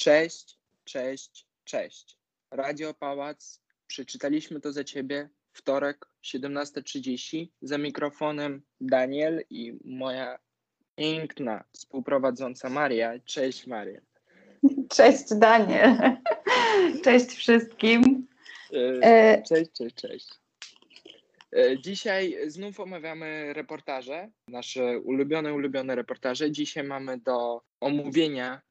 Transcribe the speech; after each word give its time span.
Cześć, 0.00 0.58
cześć, 0.84 1.46
cześć. 1.64 2.18
Radio 2.50 2.94
Pałac, 2.94 3.60
przeczytaliśmy 3.86 4.60
to 4.60 4.72
za 4.72 4.84
ciebie. 4.84 5.28
Wtorek, 5.52 6.06
17.30. 6.24 7.46
Za 7.62 7.78
mikrofonem 7.78 8.62
Daniel 8.80 9.44
i 9.50 9.78
moja 9.84 10.38
piękna 10.96 11.64
współprowadząca 11.72 12.70
Maria. 12.70 13.18
Cześć 13.24 13.66
Maria. 13.66 14.00
Cześć 14.88 15.34
Daniel. 15.34 16.16
Cześć 17.04 17.30
wszystkim. 17.30 18.26
E, 19.02 19.42
Cześć, 19.42 19.70
cześć, 19.72 19.94
cześć. 19.94 20.28
E, 21.56 21.80
Dzisiaj 21.80 22.36
znów 22.46 22.80
omawiamy 22.80 23.52
reportaże, 23.52 24.30
nasze 24.48 24.98
ulubione, 24.98 25.54
ulubione 25.54 25.94
reportaże. 25.94 26.50
Dzisiaj 26.50 26.84
mamy 26.84 27.18
do 27.18 27.62
omówienia 27.80 28.54
e, 28.54 28.69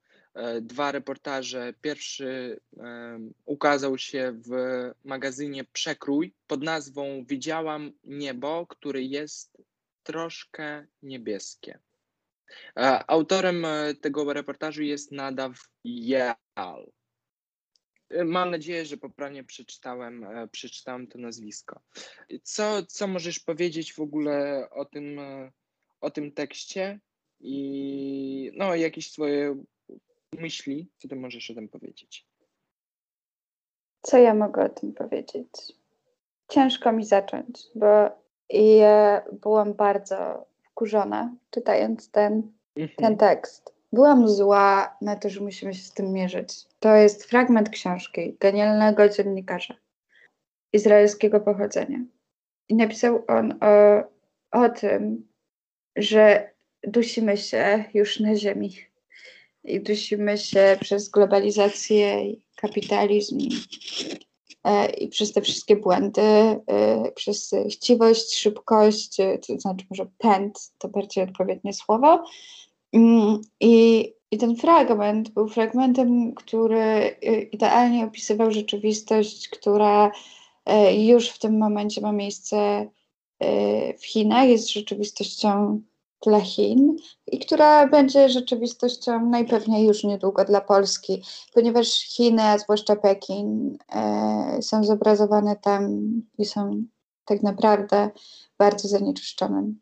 dwa 0.62 0.92
reportaże. 0.92 1.74
Pierwszy 1.82 2.60
e, 2.78 3.20
ukazał 3.46 3.98
się 3.98 4.32
w 4.32 4.52
magazynie 5.04 5.64
Przekrój 5.64 6.34
pod 6.48 6.64
nazwą 6.64 7.26
Widziałam 7.26 7.92
niebo, 8.04 8.68
które 8.68 9.02
jest 9.02 9.58
troszkę 10.04 10.88
niebieskie. 11.04 11.80
E, 12.78 13.12
Autorem 13.12 13.66
e, 13.66 13.94
tego 13.96 14.34
reportażu 14.34 14.84
jest 14.84 15.12
Nadaw 15.12 15.70
Jal. 15.84 16.92
E, 18.10 18.24
Mam 18.26 18.52
nadzieję, 18.52 18.86
że 18.86 18.98
poprawnie 18.98 19.44
przeczytałem, 19.44 20.24
e, 20.24 20.48
przeczytałem 20.48 21.08
to 21.08 21.18
nazwisko. 21.18 21.82
Co, 22.44 22.86
co 22.86 23.08
możesz 23.08 23.40
powiedzieć 23.40 23.94
w 23.94 24.00
ogóle 24.00 24.68
o 24.72 24.86
tym, 24.86 25.20
e, 25.20 25.52
o 26.02 26.12
tym 26.12 26.32
tekście 26.32 27.00
i 27.40 28.52
no, 28.56 28.76
jakieś 28.76 29.12
swoje 29.12 29.64
myśli, 30.40 30.90
co 30.98 31.08
ty 31.08 31.16
możesz 31.16 31.52
o 31.52 31.54
tym 31.54 31.70
powiedzieć? 31.70 32.28
Co 34.02 34.18
ja 34.18 34.34
mogę 34.34 34.64
o 34.64 34.70
tym 34.70 34.94
powiedzieć? 34.94 35.50
Ciężko 36.48 36.92
mi 36.92 37.06
zacząć, 37.06 37.68
bo 37.76 38.10
ja 38.50 39.22
byłam 39.42 39.74
bardzo 39.74 40.46
wkurzona 40.64 41.36
czytając 41.52 42.12
ten, 42.12 42.52
ten 42.98 43.18
tekst. 43.18 43.74
Byłam 43.94 44.30
zła 44.30 44.98
na 45.02 45.16
to, 45.16 45.30
że 45.30 45.42
musimy 45.42 45.74
się 45.74 45.84
z 45.84 45.94
tym 45.94 46.14
mierzyć. 46.14 46.68
To 46.80 46.96
jest 46.96 47.24
fragment 47.24 47.70
książki 47.70 48.38
genialnego 48.40 49.10
dziennikarza 49.10 49.76
izraelskiego 50.74 51.40
pochodzenia. 51.40 52.00
I 52.70 52.76
napisał 52.76 53.24
on 53.28 53.60
o, 53.62 54.04
o 54.52 54.70
tym, 54.70 55.28
że 55.96 56.52
dusimy 56.84 57.38
się 57.38 57.84
już 57.94 58.20
na 58.20 58.36
ziemi. 58.36 58.89
I 59.70 59.82
dusimy 59.82 60.38
się 60.38 60.78
przez 60.82 61.10
globalizację 61.10 62.26
i 62.26 62.42
kapitalizm 62.56 63.40
i, 63.40 63.50
e, 64.64 64.90
i 64.90 65.08
przez 65.08 65.34
te 65.34 65.42
wszystkie 65.42 65.76
błędy, 65.76 66.22
e, 66.22 67.12
przez 67.16 67.52
chciwość, 67.72 68.36
szybkość, 68.36 69.20
e, 69.20 69.38
to 69.38 69.60
znaczy 69.60 69.86
może 69.90 70.08
pęd, 70.18 70.72
to 70.78 70.88
bardziej 70.88 71.24
odpowiednie 71.24 71.74
słowo. 71.74 72.24
Mm, 72.94 73.42
I, 73.60 74.06
I 74.32 74.38
ten 74.38 74.56
fragment 74.56 75.30
był 75.30 75.48
fragmentem, 75.48 76.34
który 76.34 77.16
idealnie 77.52 78.06
opisywał 78.06 78.52
rzeczywistość, 78.52 79.50
która 79.50 80.12
już 80.98 81.30
w 81.30 81.40
tym 81.40 81.58
momencie 81.58 82.02
ma 82.02 82.12
miejsce 82.12 82.88
w 84.00 84.06
Chinach, 84.06 84.50
jest 84.50 84.74
rzeczywistością 84.74 85.82
dla 86.26 86.42
Chin 86.42 86.96
i 87.28 87.40
która 87.40 87.88
będzie 87.88 88.30
rzeczywistością 88.30 89.30
najpewniej 89.30 89.88
już 89.88 90.04
niedługo 90.04 90.46
dla 90.46 90.62
Polski, 90.62 91.24
ponieważ 91.54 91.88
Chiny, 91.88 92.44
a 92.44 92.58
zwłaszcza 92.58 92.96
Pekin, 92.96 93.78
e, 93.96 94.60
są 94.62 94.84
zobrazowane 94.84 95.56
tam 95.56 96.12
i 96.38 96.46
są 96.46 96.84
tak 97.26 97.44
naprawdę 97.44 98.10
bardzo 98.58 98.88
zanieczyszczonym 98.88 99.80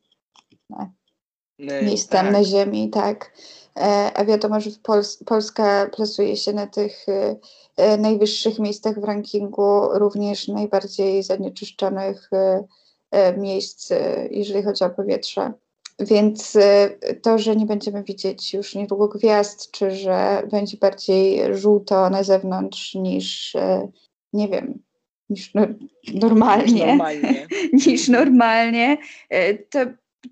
E, 1.60 1.84
miejscem 1.86 2.26
tak. 2.26 2.34
na 2.34 2.44
ziemi, 2.44 2.90
tak. 2.90 3.34
E, 3.78 4.12
A 4.16 4.26
wiadomo, 4.26 4.60
że 4.60 4.70
Pols- 4.70 5.24
Polska 5.26 5.90
plasuje 5.96 6.38
się 6.38 6.54
na 6.54 6.68
tych 6.68 7.10
e, 7.10 7.36
e, 7.78 7.98
najwyższych 7.98 8.60
miejscach 8.60 9.00
w 9.00 9.04
rankingu 9.04 9.82
również 9.94 10.48
najbardziej 10.48 11.24
zanieczyszczonych 11.24 12.30
e, 13.12 13.38
miejsc, 13.38 13.90
jeżeli 14.32 14.64
chodzi 14.64 14.84
o 14.84 14.90
powietrze. 14.90 15.54
Więc 16.00 16.56
e, 16.56 16.90
to, 17.22 17.40
że 17.40 17.56
nie 17.56 17.66
będziemy 17.66 18.04
widzieć 18.04 18.54
już 18.54 18.76
niedługo 18.76 19.08
gwiazd, 19.08 19.72
czy 19.72 19.92
że 19.92 20.48
będzie 20.52 20.78
bardziej 20.78 21.56
żółto 21.56 22.10
na 22.10 22.24
zewnątrz 22.24 22.96
niż, 22.96 23.56
e, 23.56 23.88
nie 24.34 24.48
wiem, 24.48 24.84
niż 25.30 25.54
no, 25.54 25.68
normalnie 26.14 26.88
Normalnie. 26.88 27.48
niż 27.74 28.08
normalnie, 28.08 28.98
e, 29.30 29.54
to, 29.54 29.80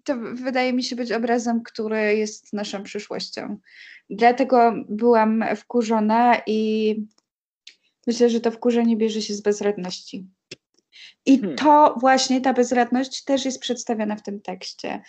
to 0.04 0.16
wydaje 0.34 0.74
mi 0.74 0.84
się 0.84 0.96
być 0.96 1.12
obrazem, 1.12 1.64
który 1.64 2.18
jest 2.18 2.54
naszą 2.54 2.84
przyszłością. 2.84 3.58
Dlatego 4.10 4.74
byłam 4.90 5.44
wkurzona 5.56 6.42
i 6.48 6.96
myślę, 8.08 8.30
że 8.30 8.42
to 8.42 8.52
wkurzenie 8.52 8.98
bierze 8.98 9.22
się 9.22 9.34
z 9.34 9.42
bezradności. 9.42 10.28
I 11.26 11.40
Hmm. 11.40 11.56
to 11.56 11.96
właśnie 12.00 12.42
ta 12.42 12.54
bezradność 12.54 13.24
też 13.24 13.46
jest 13.46 13.60
przedstawiona 13.60 14.16
w 14.16 14.24
tym 14.24 14.42
tekście. 14.42 15.02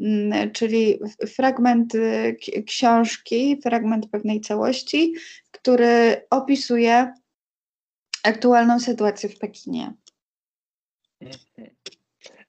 Mm, 0.00 0.52
Czyli 0.52 0.98
fragment 1.28 1.94
y, 1.94 2.36
książki, 2.66 3.60
fragment 3.62 4.10
pewnej 4.10 4.40
całości, 4.40 5.14
który 5.50 6.26
opisuje 6.30 7.12
aktualną 8.22 8.80
sytuację 8.80 9.28
w 9.28 9.38
Pekinie. 9.38 9.94
Mhm. 11.20 11.74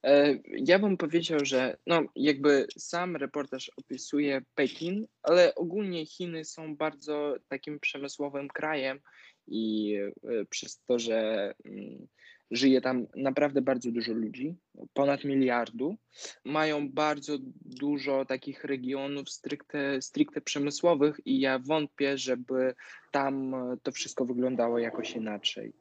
E, 0.02 0.38
Ja 0.44 0.78
bym 0.78 0.96
powiedział, 0.96 1.38
że 1.42 1.76
no, 1.86 2.02
jakby 2.16 2.66
sam 2.78 3.16
reportaż 3.16 3.70
opisuje 3.76 4.42
Pekin, 4.54 5.06
ale 5.22 5.54
ogólnie 5.54 6.06
Chiny 6.06 6.44
są 6.44 6.76
bardzo 6.76 7.36
takim 7.48 7.80
przemysłowym 7.80 8.48
krajem 8.48 9.00
i 9.46 9.94
e, 9.96 10.44
przez 10.50 10.80
to, 10.80 10.98
że 10.98 11.54
mm, 11.64 12.06
żyje 12.50 12.80
tam 12.80 13.06
naprawdę 13.16 13.62
bardzo 13.62 13.90
dużo 13.92 14.12
ludzi, 14.12 14.54
ponad 14.94 15.24
miliardu, 15.24 15.96
mają 16.44 16.90
bardzo 16.90 17.38
dużo 17.64 18.24
takich 18.24 18.64
regionów 18.64 19.30
stricte, 19.30 20.02
stricte 20.02 20.40
przemysłowych 20.40 21.20
i 21.24 21.40
ja 21.40 21.58
wątpię, 21.58 22.18
żeby 22.18 22.74
tam 23.10 23.54
to 23.82 23.92
wszystko 23.92 24.24
wyglądało 24.24 24.78
jakoś 24.78 25.12
inaczej. 25.16 25.72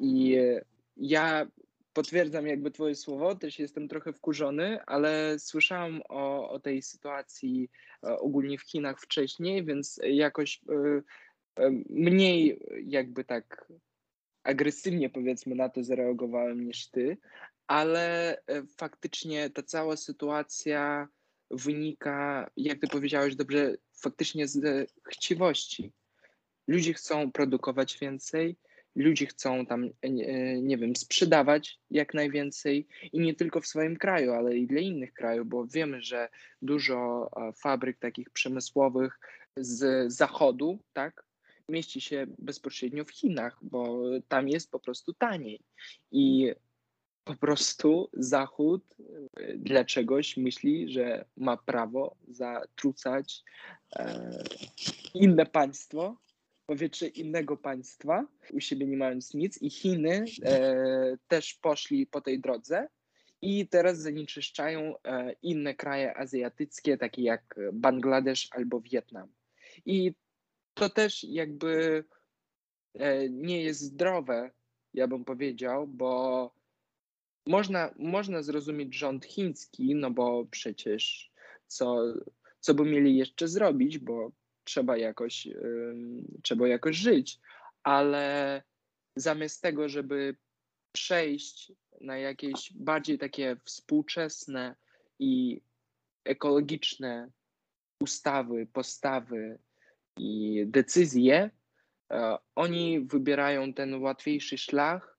I 0.00 0.34
e, 0.34 0.64
ja 0.96 1.46
potwierdzam 1.92 2.46
jakby 2.46 2.70
twoje 2.70 2.94
słowo, 2.94 3.34
też 3.34 3.58
jestem 3.58 3.88
trochę 3.88 4.12
wkurzony, 4.12 4.84
ale 4.86 5.38
słyszałam 5.38 6.02
o, 6.08 6.50
o 6.50 6.60
tej 6.60 6.82
sytuacji 6.82 7.70
e, 8.04 8.18
ogólnie 8.18 8.58
w 8.58 8.62
Chinach 8.62 9.00
wcześniej, 9.00 9.64
więc 9.64 10.00
jakoś 10.04 10.60
e, 11.58 11.70
mniej 11.88 12.60
jakby 12.86 13.24
tak 13.24 13.66
agresywnie 14.44 15.10
powiedzmy 15.10 15.54
na 15.54 15.68
to 15.68 15.84
zareagowałem 15.84 16.66
niż 16.66 16.86
ty, 16.86 17.16
ale 17.66 18.36
e, 18.36 18.62
faktycznie 18.76 19.50
ta 19.50 19.62
cała 19.62 19.96
sytuacja 19.96 21.08
wynika, 21.50 22.50
jak 22.56 22.80
ty 22.80 22.86
powiedziałeś 22.86 23.36
dobrze, 23.36 23.74
faktycznie 24.02 24.48
z 24.48 24.64
e, 24.64 24.86
chciwości. 25.08 25.92
Ludzie 26.68 26.94
chcą 26.94 27.32
produkować 27.32 27.98
więcej, 27.98 28.56
ludzie 28.96 29.26
chcą 29.26 29.66
tam, 29.66 29.90
e, 30.02 30.10
nie, 30.60 30.78
wiem, 30.78 30.96
sprzedawać 30.96 31.80
jak 31.90 32.14
najwięcej 32.14 32.86
i 33.12 33.20
nie 33.20 33.34
tylko 33.34 33.60
w 33.60 33.66
swoim 33.66 33.96
kraju, 33.96 34.32
ale 34.32 34.56
i 34.56 34.66
dla 34.66 34.80
innych 34.80 35.12
krajów, 35.12 35.48
bo 35.48 35.66
wiemy, 35.66 36.02
że 36.02 36.28
dużo 36.62 37.30
fabryk 37.62 37.98
takich 37.98 38.30
przemysłowych 38.30 39.18
z 39.56 40.12
zachodu, 40.12 40.78
tak, 40.92 41.24
mieści 41.68 42.00
się 42.00 42.26
bezpośrednio 42.38 43.04
w 43.04 43.10
Chinach, 43.10 43.58
bo 43.62 44.02
tam 44.28 44.48
jest 44.48 44.70
po 44.70 44.78
prostu 44.78 45.12
taniej. 45.12 45.60
I 46.12 46.52
po 47.24 47.34
prostu 47.34 48.10
Zachód 48.12 48.96
e, 49.36 49.56
dla 49.56 49.84
czegoś 49.84 50.36
myśli, 50.36 50.92
że 50.92 51.24
ma 51.36 51.56
prawo 51.56 52.16
zatrucać 52.28 53.42
e, 53.96 54.44
inne 55.14 55.46
państwo, 55.46 56.16
powietrze 56.66 57.06
innego 57.06 57.56
państwa, 57.56 58.26
u 58.52 58.60
siebie 58.60 58.86
nie 58.86 58.96
mając 58.96 59.34
nic, 59.34 59.62
i 59.62 59.70
Chiny 59.70 60.24
e, 60.42 61.16
też 61.28 61.54
poszli 61.54 62.06
po 62.06 62.20
tej 62.20 62.40
drodze 62.40 62.88
i 63.42 63.68
teraz 63.68 63.98
zanieczyszczają 63.98 64.94
e, 65.04 65.32
inne 65.42 65.74
kraje 65.74 66.16
azjatyckie, 66.16 66.96
takie 66.96 67.22
jak 67.22 67.54
Bangladesz 67.72 68.48
albo 68.50 68.80
Wietnam. 68.80 69.28
I 69.86 70.12
to 70.74 70.90
też 70.90 71.24
jakby 71.24 72.04
e, 72.94 73.28
nie 73.28 73.62
jest 73.62 73.80
zdrowe, 73.80 74.50
ja 74.94 75.08
bym 75.08 75.24
powiedział, 75.24 75.86
bo 75.86 76.54
można, 77.46 77.94
można 77.98 78.42
zrozumieć 78.42 78.94
rząd 78.94 79.26
chiński, 79.26 79.94
no 79.94 80.10
bo 80.10 80.46
przecież 80.50 81.32
co, 81.66 82.14
co 82.60 82.74
by 82.74 82.84
mieli 82.84 83.16
jeszcze 83.16 83.48
zrobić, 83.48 83.98
bo 83.98 84.32
trzeba 84.64 84.96
jakoś, 84.96 85.48
trzeba 86.42 86.68
jakoś 86.68 86.96
żyć, 86.96 87.40
ale 87.82 88.62
zamiast 89.16 89.62
tego, 89.62 89.88
żeby 89.88 90.36
przejść 90.92 91.72
na 92.00 92.18
jakieś 92.18 92.72
bardziej 92.72 93.18
takie 93.18 93.56
współczesne 93.64 94.76
i 95.18 95.60
ekologiczne 96.24 97.30
ustawy, 98.00 98.66
postawy 98.72 99.58
i 100.16 100.64
decyzje, 100.66 101.50
e, 102.12 102.38
oni 102.54 103.00
wybierają 103.00 103.74
ten 103.74 104.02
łatwiejszy 104.02 104.58
szlak 104.58 105.18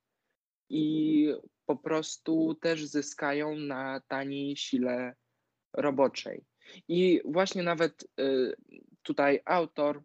i 0.70 1.28
po 1.66 1.76
prostu 1.76 2.56
też 2.56 2.86
zyskają 2.86 3.56
na 3.56 4.02
taniej 4.08 4.58
sile 4.58 5.16
roboczej. 5.74 6.46
I 6.88 7.22
właśnie 7.26 7.64
nawet 7.64 8.04
e, 8.20 8.24
tutaj 9.02 9.42
autor 9.46 10.04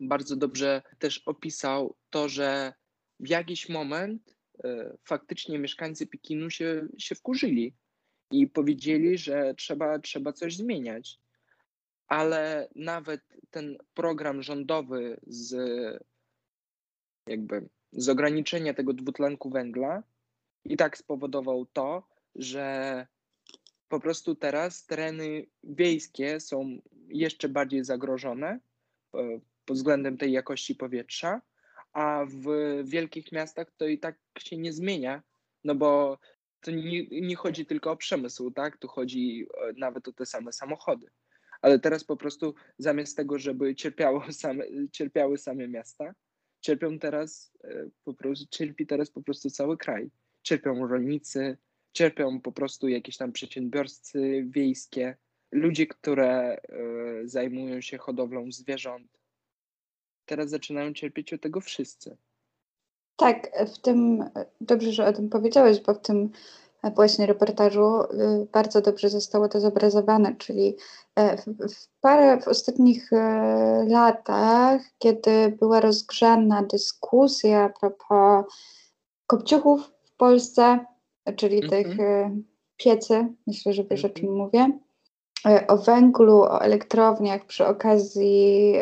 bardzo 0.00 0.36
dobrze 0.36 0.82
też 0.98 1.18
opisał 1.18 1.96
to, 2.10 2.28
że 2.28 2.72
w 3.20 3.28
jakiś 3.28 3.68
moment 3.68 4.36
e, 4.64 4.96
faktycznie 5.04 5.58
mieszkańcy 5.58 6.06
Pekinu 6.06 6.50
się, 6.50 6.88
się 6.98 7.14
wkurzyli 7.14 7.74
i 8.30 8.46
powiedzieli, 8.46 9.18
że 9.18 9.54
trzeba, 9.54 9.98
trzeba 9.98 10.32
coś 10.32 10.56
zmieniać. 10.56 11.18
Ale 12.08 12.68
nawet 12.74 13.20
ten 13.50 13.78
program 13.94 14.42
rządowy 14.42 15.20
z 15.26 15.54
jakby 17.26 17.68
z 17.92 18.08
ograniczenia 18.08 18.74
tego 18.74 18.92
dwutlenku 18.92 19.50
węgla 19.50 20.02
i 20.64 20.76
tak 20.76 20.98
spowodował 20.98 21.66
to, 21.66 22.08
że 22.34 23.06
po 23.88 24.00
prostu 24.00 24.34
teraz 24.34 24.86
tereny 24.86 25.46
wiejskie 25.64 26.40
są 26.40 26.78
jeszcze 27.08 27.48
bardziej 27.48 27.84
zagrożone 27.84 28.48
e, 29.14 29.40
pod 29.64 29.76
względem 29.76 30.16
tej 30.16 30.32
jakości 30.32 30.74
powietrza, 30.74 31.40
a 31.92 32.24
w 32.28 32.46
wielkich 32.84 33.32
miastach 33.32 33.70
to 33.76 33.86
i 33.86 33.98
tak 33.98 34.18
się 34.38 34.56
nie 34.56 34.72
zmienia, 34.72 35.22
no 35.64 35.74
bo 35.74 36.18
to 36.60 36.70
nie, 36.70 37.06
nie 37.06 37.36
chodzi 37.36 37.66
tylko 37.66 37.90
o 37.90 37.96
przemysł, 37.96 38.50
tak? 38.50 38.76
Tu 38.76 38.88
chodzi 38.88 39.46
e, 39.62 39.72
nawet 39.76 40.08
o 40.08 40.12
te 40.12 40.26
same 40.26 40.52
samochody. 40.52 41.10
Ale 41.64 41.78
teraz 41.78 42.04
po 42.04 42.16
prostu 42.16 42.54
zamiast 42.78 43.16
tego, 43.16 43.38
żeby 43.38 43.74
cierpiało 43.74 44.24
same, 44.32 44.64
cierpiały 44.92 45.38
same 45.38 45.68
miasta, 45.68 46.14
cierpią 46.60 46.98
teraz 46.98 47.52
e, 47.64 47.88
po 48.04 48.14
prostu, 48.14 48.46
cierpi 48.50 48.86
teraz 48.86 49.10
po 49.10 49.22
prostu 49.22 49.50
cały 49.50 49.76
kraj. 49.76 50.10
Cierpią 50.42 50.86
rolnicy, 50.86 51.56
cierpią 51.92 52.40
po 52.40 52.52
prostu 52.52 52.88
jakieś 52.88 53.16
tam 53.16 53.32
przedsiębiorcy 53.32 54.44
wiejskie, 54.48 55.16
ludzie, 55.52 55.86
które 55.86 56.56
y, 57.22 57.28
zajmują 57.28 57.80
się 57.80 57.98
hodowlą 57.98 58.52
zwierząt. 58.52 59.18
Teraz 60.26 60.50
zaczynają 60.50 60.92
cierpieć 60.92 61.32
od 61.32 61.40
tego 61.40 61.60
wszyscy. 61.60 62.16
Tak, 63.16 63.50
w 63.74 63.78
tym, 63.78 64.24
dobrze, 64.60 64.92
że 64.92 65.06
o 65.06 65.12
tym 65.12 65.28
powiedziałeś, 65.28 65.80
bo 65.80 65.94
w 65.94 66.00
tym 66.00 66.30
właśnie 66.90 67.26
reportażu 67.26 68.00
y, 68.02 68.46
bardzo 68.52 68.80
dobrze 68.80 69.10
zostało 69.10 69.48
to 69.48 69.60
zobrazowane, 69.60 70.36
czyli 70.36 70.76
e, 71.16 71.36
w, 71.36 71.88
parę 72.00 72.40
w 72.40 72.48
ostatnich 72.48 73.12
e, 73.12 73.86
latach, 73.88 74.80
kiedy 74.98 75.56
była 75.60 75.80
rozgrzana 75.80 76.62
dyskusja 76.62 77.62
a 77.62 77.68
propos 77.68 78.44
kopciuchów 79.26 79.92
w 80.04 80.16
Polsce, 80.16 80.84
czyli 81.36 81.56
mm 81.56 81.68
-hmm. 81.68 81.70
tych 81.70 82.00
e, 82.00 82.36
piecy, 82.76 83.26
myślę, 83.46 83.72
że 83.72 83.84
wiesz 83.84 84.04
mm 84.04 84.12
-hmm. 84.12 84.16
o 84.16 84.20
czym 84.20 84.28
mhm. 84.28 84.38
mówię, 84.38 84.78
o 85.68 85.76
węglu, 85.76 86.42
o 86.42 86.60
elektrowniach 86.60 87.46
przy 87.46 87.66
okazji 87.66 88.74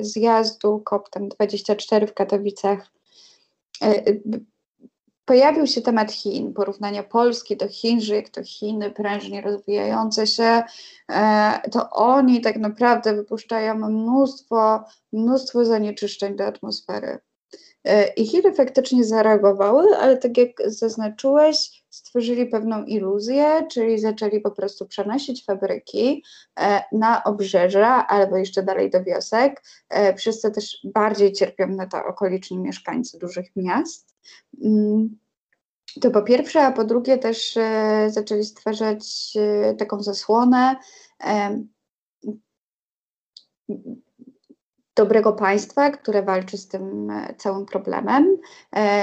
zjazdu 0.00 0.82
COP24 0.90 2.06
w 2.06 2.14
Katowicach 2.14 2.90
pojawił 5.24 5.66
się 5.66 5.80
temat 5.82 6.12
Chin, 6.12 6.54
porównania 6.54 7.02
Polski 7.02 7.56
do 7.56 7.68
Chin, 7.68 8.00
że 8.00 8.16
jak 8.16 8.28
to 8.28 8.44
Chiny 8.44 8.90
prężnie 8.90 9.40
rozwijające 9.40 10.26
się, 10.26 10.62
e, 11.12 11.60
to 11.70 11.90
oni 11.90 12.40
tak 12.40 12.56
naprawdę 12.56 13.14
wypuszczają 13.14 13.74
mnóstwo, 13.74 14.84
mnóstwo 15.12 15.64
zanieczyszczeń 15.64 16.36
do 16.36 16.46
atmosfery. 16.46 17.18
E, 17.84 18.06
I 18.06 18.26
Chiny 18.26 18.54
faktycznie 18.54 19.04
zareagowały, 19.04 19.96
ale 19.96 20.16
tak 20.16 20.38
jak 20.38 20.50
zaznaczyłeś, 20.66 21.84
stworzyli 21.90 22.46
pewną 22.46 22.84
iluzję, 22.84 23.66
czyli 23.70 23.98
zaczęli 23.98 24.40
po 24.40 24.50
prostu 24.50 24.86
przenosić 24.86 25.44
fabryki 25.44 26.24
e, 26.60 26.82
na 26.92 27.24
obrzeża 27.24 28.06
albo 28.06 28.36
jeszcze 28.36 28.62
dalej 28.62 28.90
do 28.90 29.04
wiosek, 29.04 29.62
przez 30.16 30.40
co 30.40 30.50
też 30.50 30.78
bardziej 30.84 31.32
cierpią 31.32 31.66
na 31.68 31.86
to 31.86 32.04
okoliczni 32.04 32.58
mieszkańcy 32.58 33.18
dużych 33.18 33.46
miast. 33.56 34.16
Mm, 34.64 35.18
to 36.00 36.10
po 36.10 36.22
pierwsze, 36.22 36.62
a 36.62 36.72
po 36.72 36.84
drugie 36.84 37.18
też 37.18 37.56
e, 37.56 38.06
zaczęli 38.10 38.44
stwarzać 38.44 39.32
e, 39.36 39.74
taką 39.74 40.02
zasłonę 40.02 40.76
dobrego 44.96 45.32
państwa, 45.32 45.90
które 45.90 46.22
walczy 46.22 46.58
z 46.58 46.68
tym 46.68 47.10
e, 47.10 47.34
całym 47.38 47.66
problemem. 47.66 48.36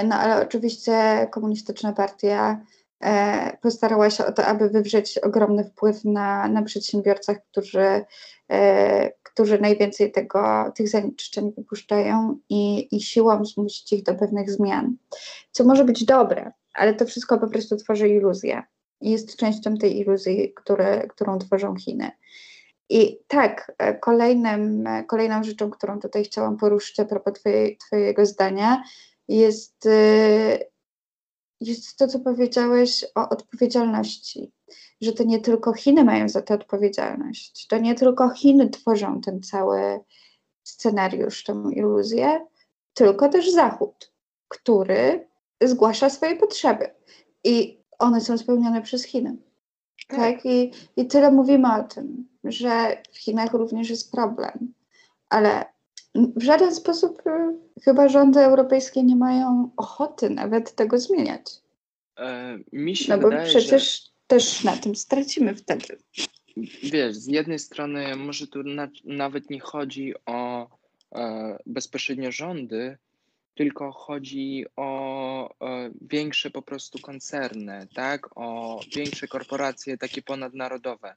No 0.05 0.15
ale 0.15 0.41
oczywiście 0.41 1.27
komunistyczna 1.31 1.93
partia 1.93 2.61
postarała 3.61 4.09
się 4.09 4.25
o 4.25 4.31
to, 4.31 4.45
aby 4.45 4.69
wywrzeć 4.69 5.17
ogromny 5.17 5.63
wpływ 5.63 6.05
na, 6.05 6.47
na 6.47 6.61
przedsiębiorcach, 6.61 7.37
którzy, 7.51 8.05
którzy 9.23 9.59
najwięcej 9.59 10.11
tego, 10.11 10.71
tych 10.75 10.89
zanieczyszczeń 10.89 11.53
wypuszczają 11.57 12.37
i, 12.49 12.95
i 12.95 13.01
siłą 13.01 13.45
zmusić 13.45 13.93
ich 13.93 14.03
do 14.03 14.15
pewnych 14.15 14.51
zmian, 14.51 14.95
co 15.51 15.63
może 15.63 15.85
być 15.85 16.05
dobre, 16.05 16.51
ale 16.73 16.93
to 16.93 17.05
wszystko 17.05 17.37
po 17.37 17.47
prostu 17.47 17.75
tworzy 17.75 18.09
iluzję. 18.09 18.63
Jest 19.01 19.35
częścią 19.35 19.77
tej 19.77 19.99
iluzji, 19.99 20.53
które, 20.55 21.07
którą 21.07 21.39
tworzą 21.39 21.75
Chiny. 21.75 22.11
I 22.93 23.19
tak, 23.27 23.71
e, 23.77 23.93
kolejnym, 23.93 24.87
e, 24.87 25.03
kolejną 25.03 25.43
rzeczą, 25.43 25.69
którą 25.69 25.99
tutaj 25.99 26.23
chciałam 26.23 26.57
poruszyć 26.57 26.99
a 26.99 27.05
propos 27.05 27.33
twoje, 27.33 27.77
Twojego 27.77 28.25
zdania, 28.25 28.83
jest, 29.27 29.85
e, 29.85 30.59
jest 31.61 31.97
to, 31.97 32.07
co 32.07 32.19
powiedziałeś 32.19 33.05
o 33.15 33.29
odpowiedzialności. 33.29 34.51
Że 35.01 35.13
to 35.13 35.23
nie 35.23 35.39
tylko 35.39 35.73
Chiny 35.73 36.03
mają 36.03 36.29
za 36.29 36.41
to 36.41 36.53
odpowiedzialność. 36.53 37.67
To 37.67 37.77
nie 37.77 37.95
tylko 37.95 38.29
Chiny 38.29 38.69
tworzą 38.69 39.21
ten 39.21 39.41
cały 39.41 39.99
scenariusz, 40.63 41.43
tę 41.43 41.63
iluzję, 41.71 42.45
tylko 42.93 43.29
też 43.29 43.51
Zachód, 43.51 44.13
który 44.47 45.27
zgłasza 45.63 46.09
swoje 46.09 46.35
potrzeby 46.35 46.89
i 47.43 47.83
one 47.99 48.21
są 48.21 48.37
spełnione 48.37 48.81
przez 48.81 49.03
Chiny. 49.03 49.50
Tak. 50.11 50.19
tak? 50.19 50.45
I, 50.45 50.71
I 50.97 51.07
tyle 51.07 51.31
mówimy 51.31 51.75
o 51.75 51.83
tym, 51.83 52.27
że 52.43 52.97
w 53.11 53.17
Chinach 53.17 53.53
również 53.53 53.89
jest 53.89 54.11
problem, 54.11 54.73
ale 55.29 55.65
w 56.15 56.43
żaden 56.43 56.75
sposób 56.75 57.21
y, 57.27 57.81
chyba 57.83 58.09
rządy 58.09 58.39
europejskie 58.39 59.03
nie 59.03 59.15
mają 59.15 59.71
ochoty 59.77 60.29
nawet 60.29 60.75
tego 60.75 60.99
zmieniać. 60.99 61.51
E, 62.17 62.57
mi 62.73 62.95
się 62.95 63.17
no 63.17 63.23
wydaje, 63.23 63.41
bo 63.41 63.49
przecież 63.49 64.03
że... 64.03 64.09
też 64.27 64.63
na 64.63 64.77
tym 64.77 64.95
stracimy 64.95 65.55
wtedy. 65.55 65.97
Wiesz, 66.83 67.15
z 67.15 67.27
jednej 67.27 67.59
strony 67.59 68.15
może 68.15 68.47
tu 68.47 68.63
na, 68.63 68.87
nawet 69.05 69.49
nie 69.49 69.59
chodzi 69.59 70.13
o 70.25 70.67
e, 71.15 71.57
bezpośrednio 71.65 72.31
rządy, 72.31 72.97
tylko 73.55 73.91
chodzi 73.91 74.65
o, 74.75 75.55
większe 76.01 76.49
po 76.49 76.61
prostu 76.61 76.99
koncerny, 76.99 77.87
tak? 77.95 78.37
O 78.37 78.79
większe 78.95 79.27
korporacje 79.27 79.97
takie 79.97 80.21
ponadnarodowe. 80.21 81.13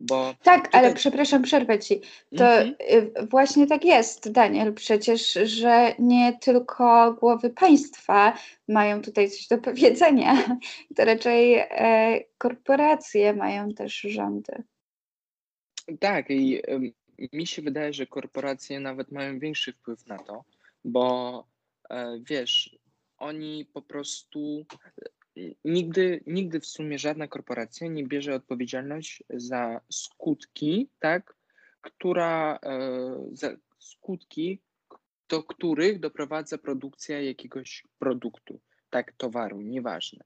Bo 0.00 0.34
tak, 0.42 0.66
tutaj... 0.66 0.84
ale 0.84 0.94
przepraszam, 0.94 1.42
przerwę 1.42 1.78
ci. 1.78 2.00
To 2.36 2.52
mhm. 2.52 2.74
Y, 2.80 3.26
właśnie 3.30 3.66
tak 3.66 3.84
jest, 3.84 4.32
Daniel, 4.32 4.74
przecież, 4.74 5.32
że 5.32 5.94
nie 5.98 6.38
tylko 6.38 7.12
głowy 7.12 7.50
państwa 7.50 8.38
mają 8.68 9.02
tutaj 9.02 9.30
coś 9.30 9.48
do 9.48 9.58
powiedzenia, 9.58 10.58
to 10.96 11.04
raczej 11.04 11.54
e, 11.54 12.20
korporacje 12.38 13.34
mają 13.34 13.74
też 13.74 13.94
rządy. 13.94 14.62
Tak, 16.00 16.30
i 16.30 16.58
y, 16.58 16.92
mi 17.32 17.46
się 17.46 17.62
wydaje, 17.62 17.92
że 17.92 18.06
korporacje 18.06 18.80
nawet 18.80 19.12
mają 19.12 19.38
większy 19.38 19.72
wpływ 19.72 20.06
na 20.06 20.18
to, 20.18 20.44
bo 20.84 21.44
E, 21.44 21.53
wiesz, 22.20 22.78
oni 23.18 23.64
po 23.72 23.82
prostu 23.82 24.66
e, 25.36 25.40
nigdy, 25.64 26.20
nigdy 26.26 26.60
w 26.60 26.66
sumie 26.66 26.98
żadna 26.98 27.28
korporacja 27.28 27.88
nie 27.88 28.06
bierze 28.06 28.34
odpowiedzialność 28.34 29.22
za 29.30 29.80
skutki, 29.90 30.90
tak, 30.98 31.36
która, 31.80 32.58
e, 32.62 32.80
za 33.32 33.56
skutki, 33.78 34.62
do 35.28 35.42
których 35.42 36.00
doprowadza 36.00 36.58
produkcja 36.58 37.20
jakiegoś 37.20 37.84
produktu, 37.98 38.60
tak, 38.90 39.12
towaru, 39.12 39.60
nieważne. 39.60 40.24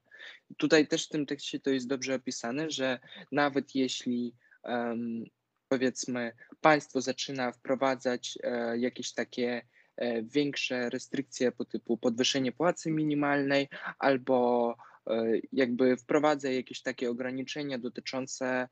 Tutaj 0.57 0.87
też 0.87 1.05
w 1.05 1.09
tym 1.09 1.25
tekście 1.25 1.59
to 1.59 1.69
jest 1.69 1.87
dobrze 1.87 2.15
opisane, 2.15 2.71
że 2.71 2.99
nawet 3.31 3.75
jeśli 3.75 4.35
um, 4.63 5.23
powiedzmy 5.67 6.31
państwo 6.61 7.01
zaczyna 7.01 7.51
wprowadzać 7.51 8.37
jakieś 8.77 9.13
takie 9.13 9.61
większe 10.23 10.89
restrykcje 10.89 11.51
po 11.51 11.65
typu 11.65 11.97
podwyższenie 11.97 12.51
płacy 12.51 12.91
minimalnej 12.91 13.67
albo 13.99 14.75
jakby 15.51 15.97
wprowadza 15.97 16.51
jakieś 16.51 16.81
takie 16.81 17.09
ograniczenia 17.09 17.77
dotyczące 17.77 18.69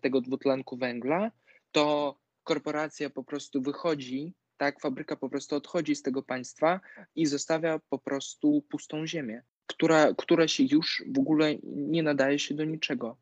tego 0.00 0.20
dwutlenku 0.20 0.76
węgla, 0.76 1.30
to 1.72 2.18
korporacja 2.44 3.10
po 3.10 3.24
prostu 3.24 3.62
wychodzi, 3.62 4.34
tak, 4.56 4.80
fabryka 4.80 5.16
po 5.16 5.28
prostu 5.28 5.56
odchodzi 5.56 5.96
z 5.96 6.02
tego 6.02 6.22
państwa 6.22 6.80
i 7.14 7.26
zostawia 7.26 7.80
po 7.88 7.98
prostu 7.98 8.62
pustą 8.62 9.06
ziemię, 9.06 9.42
która, 9.66 10.14
która 10.14 10.48
się 10.48 10.64
już 10.64 11.04
w 11.14 11.18
ogóle 11.18 11.54
nie 11.62 12.02
nadaje 12.02 12.38
się 12.38 12.54
do 12.54 12.64
niczego. 12.64 13.16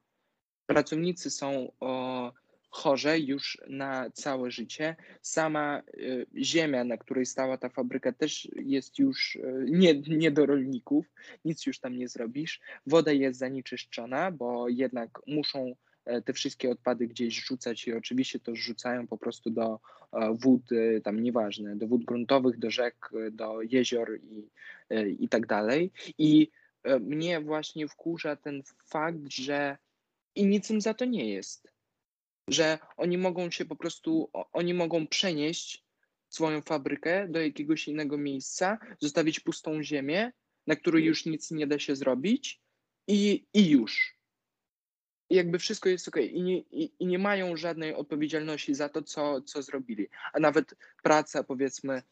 Pracownicy 0.67 1.31
są 1.31 1.73
o, 1.81 2.33
chorze 2.77 3.19
już 3.19 3.59
na 3.69 4.11
całe 4.11 4.51
życie. 4.51 4.97
Sama 5.23 5.83
y, 5.95 6.27
ziemia, 6.37 6.85
na 6.85 6.97
której 6.97 7.27
stała 7.27 7.59
ta 7.59 7.69
fabryka, 7.69 8.13
też 8.13 8.49
jest 8.57 8.99
już 8.99 9.37
y, 9.37 9.67
nie, 9.71 9.95
nie 9.95 10.31
do 10.31 10.47
rolników, 10.47 11.07
nic 11.45 11.67
już 11.67 11.79
tam 11.79 11.97
nie 11.97 12.09
zrobisz. 12.09 12.61
Woda 12.87 13.13
jest 13.13 13.39
zanieczyszczona, 13.39 14.31
bo 14.31 14.69
jednak 14.69 15.21
muszą 15.27 15.75
E, 16.07 16.23
te 16.23 16.33
wszystkie 16.33 16.71
odpady 16.71 17.07
gdzieś 17.07 17.45
rzucać 17.45 17.87
i 17.87 17.93
oczywiście 17.93 18.41
to 18.41 18.57
rzucają 18.57 19.07
po 19.07 19.19
prostu 19.19 19.51
do 19.51 19.81
e, 20.13 20.35
wód, 20.35 20.63
e, 20.73 21.01
tam 21.01 21.21
nieważne, 21.21 21.77
do 21.77 21.87
wód 21.87 22.05
gruntowych, 22.05 22.59
do 22.59 22.71
rzek, 22.71 23.11
do 23.33 23.63
jezior 23.63 24.19
i, 24.23 24.49
i 25.25 25.29
tak 25.29 25.47
dalej. 25.47 25.91
I 26.19 26.51
mnie 27.01 27.41
właśnie 27.41 27.89
wkurza 27.89 28.37
ten 28.37 28.63
fakt, 28.85 29.19
że 29.29 29.79
i 30.35 30.47
nic 30.47 30.71
im 30.71 30.81
za 30.81 30.95
to 30.95 31.05
nie 31.05 31.33
jest. 31.33 31.76
Że 32.49 32.79
oni 32.97 33.19
mogą 33.19 33.51
się 33.51 33.65
po 33.65 33.77
prostu, 33.77 34.31
oni 34.53 34.75
mogą 34.75 35.07
przenieść 35.07 35.85
swoją 36.29 36.63
fabrykę 36.63 37.29
do 37.29 37.41
jakiegoś 37.41 37.89
innego 37.89 38.19
miejsca, 38.19 38.79
zostawić 39.01 39.41
pustą 39.41 39.83
ziemię, 39.83 40.33
na 40.67 40.77
której 40.77 41.05
już 41.05 41.27
nic 41.27 41.51
nie 41.51 41.67
da 41.67 41.79
się 41.79 41.97
zrobić 41.97 42.61
i, 43.09 43.47
i 43.55 43.71
już 43.71 44.17
jakby 45.31 45.59
wszystko 45.59 45.89
jest 45.89 46.09
ok 46.09 46.17
i 46.17 46.43
nie, 46.43 46.59
i, 46.59 46.93
i, 46.99 47.07
nie 47.07 47.19
mają 47.19 47.57
żadnej 47.57 47.95
odpowiedzialności 47.95 48.75
za 48.75 48.89
to, 48.89 49.03
co, 49.03 49.43
co 49.43 49.63
zrobili. 49.63 50.09
A 50.33 50.41
nawet 50.41 50.75
praca, 51.03 51.45
powiedzmy, 51.45 52.03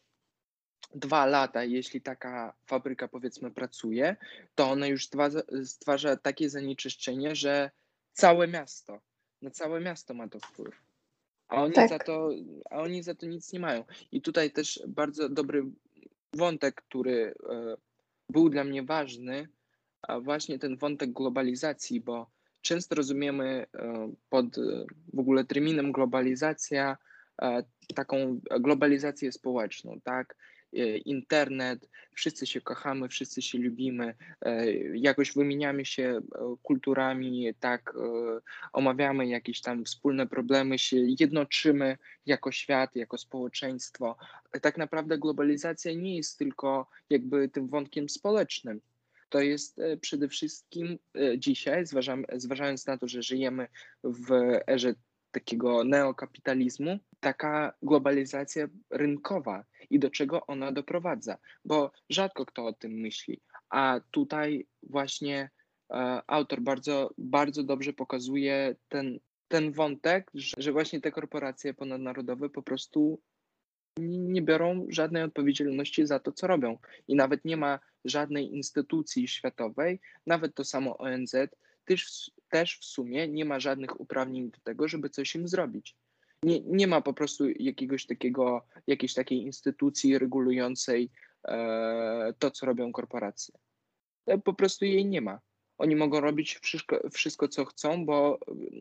dwa 0.95 1.25
lata, 1.25 1.63
jeśli 1.63 2.01
taka 2.01 2.55
fabryka, 2.65 3.07
powiedzmy, 3.07 3.51
pracuje, 3.51 4.15
to 4.55 4.69
ona 4.69 4.87
już 4.87 5.05
stwarza, 5.05 5.41
stwarza 5.65 6.17
takie 6.17 6.49
zanieczyszczenie, 6.49 7.35
że 7.35 7.71
całe 8.13 8.47
miasto, 8.47 9.01
na 9.41 9.49
całe 9.49 9.81
miasto 9.81 10.13
ma 10.13 10.27
to 10.27 10.39
wpływ. 10.39 10.75
A 11.47 11.63
oni, 11.63 11.73
tak. 11.73 11.89
za 11.89 11.99
to, 11.99 12.29
a 12.69 12.81
oni 12.81 13.03
za 13.03 13.15
to 13.15 13.25
nic 13.25 13.53
nie 13.53 13.59
mają. 13.59 13.83
I 14.11 14.21
tutaj 14.21 14.51
też 14.51 14.83
bardzo 14.87 15.29
dobry 15.29 15.63
wątek, 16.33 16.75
który 16.75 17.33
e, 17.49 17.75
był 18.29 18.49
dla 18.49 18.63
mnie 18.63 18.83
ważny, 18.83 19.47
a 20.01 20.19
właśnie 20.19 20.59
ten 20.59 20.77
wątek 20.77 21.11
globalizacji, 21.11 22.01
bo 22.01 22.29
często 22.61 22.95
rozumiemy 22.95 23.65
e, 23.73 24.11
pod 24.29 24.57
e, 24.57 24.85
w 25.13 25.19
ogóle 25.19 25.45
terminem 25.45 25.91
globalizacja 25.91 26.97
taką 27.95 28.39
globalizację 28.59 29.31
społeczną, 29.31 29.99
tak? 30.03 30.35
Internet, 31.05 31.89
wszyscy 32.13 32.47
się 32.47 32.61
kochamy, 32.61 33.09
wszyscy 33.09 33.41
się 33.41 33.57
lubimy, 33.57 34.15
jakoś 34.93 35.33
wymieniamy 35.33 35.85
się 35.85 36.21
kulturami, 36.63 37.53
tak, 37.59 37.93
omawiamy 38.73 39.27
jakieś 39.27 39.61
tam 39.61 39.85
wspólne 39.85 40.27
problemy, 40.27 40.79
się 40.79 40.97
jednoczymy 41.19 41.97
jako 42.25 42.51
świat, 42.51 42.95
jako 42.95 43.17
społeczeństwo. 43.17 44.17
Tak 44.61 44.77
naprawdę 44.77 45.17
globalizacja 45.17 45.93
nie 45.93 46.17
jest 46.17 46.37
tylko 46.37 46.89
jakby 47.09 47.49
tym 47.49 47.67
wątkiem 47.67 48.09
społecznym 48.09 48.81
to 49.35 49.41
jest 49.41 49.79
e, 49.79 49.97
przede 49.97 50.27
wszystkim 50.27 50.99
e, 51.15 51.39
dzisiaj, 51.39 51.85
zważając 52.33 52.87
na 52.87 52.97
to, 52.97 53.07
że 53.07 53.23
żyjemy 53.23 53.67
w 54.03 54.31
erze 54.67 54.93
takiego 55.35 55.83
neokapitalizmu, 55.83 56.99
taka 57.19 57.73
globalizacja 57.81 58.67
rynkowa 58.91 59.65
i 59.89 59.99
do 59.99 60.09
czego 60.09 60.45
ona 60.47 60.71
doprowadza, 60.71 61.37
bo 61.65 61.91
rzadko 62.09 62.45
kto 62.45 62.65
o 62.65 62.73
tym 62.73 62.91
myśli. 62.91 63.41
A 63.69 63.99
tutaj 64.11 64.67
właśnie 64.83 65.49
e, 65.91 66.21
autor 66.27 66.61
bardzo, 66.61 67.13
bardzo 67.17 67.63
dobrze 67.63 67.93
pokazuje 67.93 68.75
ten, 68.89 69.19
ten 69.47 69.71
wątek, 69.71 70.31
że, 70.33 70.55
że 70.57 70.71
właśnie 70.71 71.01
te 71.01 71.11
korporacje 71.11 71.73
ponadnarodowe 71.73 72.49
po 72.49 72.63
prostu 72.63 73.21
nie 73.99 74.41
biorą 74.41 74.87
żadnej 74.89 75.23
odpowiedzialności 75.23 76.07
za 76.07 76.19
to, 76.19 76.31
co 76.31 76.47
robią. 76.47 76.77
I 77.07 77.15
nawet 77.15 77.45
nie 77.45 77.57
ma 77.57 77.79
żadnej 78.05 78.55
instytucji 78.55 79.27
światowej, 79.27 79.99
nawet 80.27 80.55
to 80.55 80.63
samo 80.63 80.97
ONZ, 80.97 81.35
też, 81.85 82.31
też 82.49 82.79
w 82.79 82.85
sumie 82.85 83.27
nie 83.27 83.45
ma 83.45 83.59
żadnych 83.59 83.99
uprawnień 83.99 84.51
do 84.51 84.57
tego, 84.63 84.87
żeby 84.87 85.09
coś 85.09 85.35
im 85.35 85.47
zrobić. 85.47 85.95
Nie, 86.43 86.59
nie 86.59 86.87
ma 86.87 87.01
po 87.01 87.13
prostu 87.13 87.49
jakiegoś 87.49 88.05
takiego, 88.05 88.65
jakiejś 88.87 89.13
takiej 89.13 89.41
instytucji 89.41 90.19
regulującej 90.19 91.09
e, 91.47 92.33
to, 92.39 92.51
co 92.51 92.65
robią 92.65 92.91
korporacje. 92.91 93.55
E, 94.25 94.37
po 94.37 94.53
prostu 94.53 94.85
jej 94.85 95.05
nie 95.05 95.21
ma. 95.21 95.39
Oni 95.77 95.95
mogą 95.95 96.19
robić 96.19 96.55
wszystko, 96.55 97.09
wszystko, 97.09 97.47
co 97.47 97.65
chcą, 97.65 98.05
bo 98.05 98.39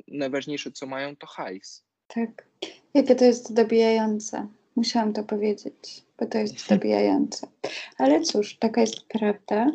najważniejsze, 0.08 0.72
co 0.72 0.86
mają, 0.86 1.16
to 1.16 1.26
hajs. 1.26 1.84
Tak. 2.06 2.48
Jakie 2.94 3.14
to 3.14 3.24
jest 3.24 3.54
dobijające. 3.54 4.48
Musiałam 4.76 5.12
to 5.12 5.24
powiedzieć, 5.24 6.04
bo 6.18 6.26
to 6.26 6.38
jest 6.38 6.66
zabijające. 6.68 7.46
Ale 7.98 8.20
cóż, 8.20 8.56
taka 8.56 8.80
jest 8.80 9.06
prawda. 9.08 9.72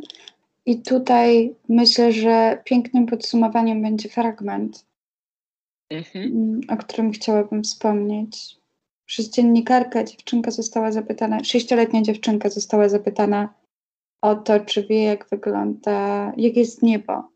I 0.70 0.82
tutaj 0.82 1.56
myślę, 1.70 2.12
że 2.12 2.62
pięknym 2.66 3.06
podsumowaniem 3.06 3.82
będzie 3.82 4.10
fragment, 4.10 4.86
mhm. 5.90 6.26
Mm, 6.26 6.62
o 6.70 6.78
którym 6.78 7.12
chciałabym 7.12 7.64
wspomnieć. 7.64 8.60
Przez 9.06 9.30
dziennikarkę 9.30 10.06
dziewczynka 10.06 10.52
została 10.52 10.92
zapytana, 10.92 11.44
sześcioletnia 11.44 12.02
dziewczynka 12.02 12.50
została 12.50 12.90
zapytana 12.90 13.54
o 14.22 14.36
to, 14.36 14.60
czy 14.60 14.88
wie, 14.88 15.04
jak 15.04 15.30
wygląda, 15.30 16.34
jak 16.38 16.56
jest 16.56 16.84
niebo. 16.84 17.30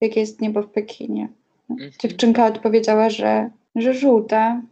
Jakie 0.00 0.20
jest 0.20 0.40
niebo 0.40 0.62
w 0.62 0.70
Pekinie. 0.70 1.28
Mhm. 1.70 1.90
Dziewczynka 1.98 2.46
odpowiedziała, 2.46 3.10
że, 3.10 3.50
że 3.74 3.94
żółte, 3.94 4.62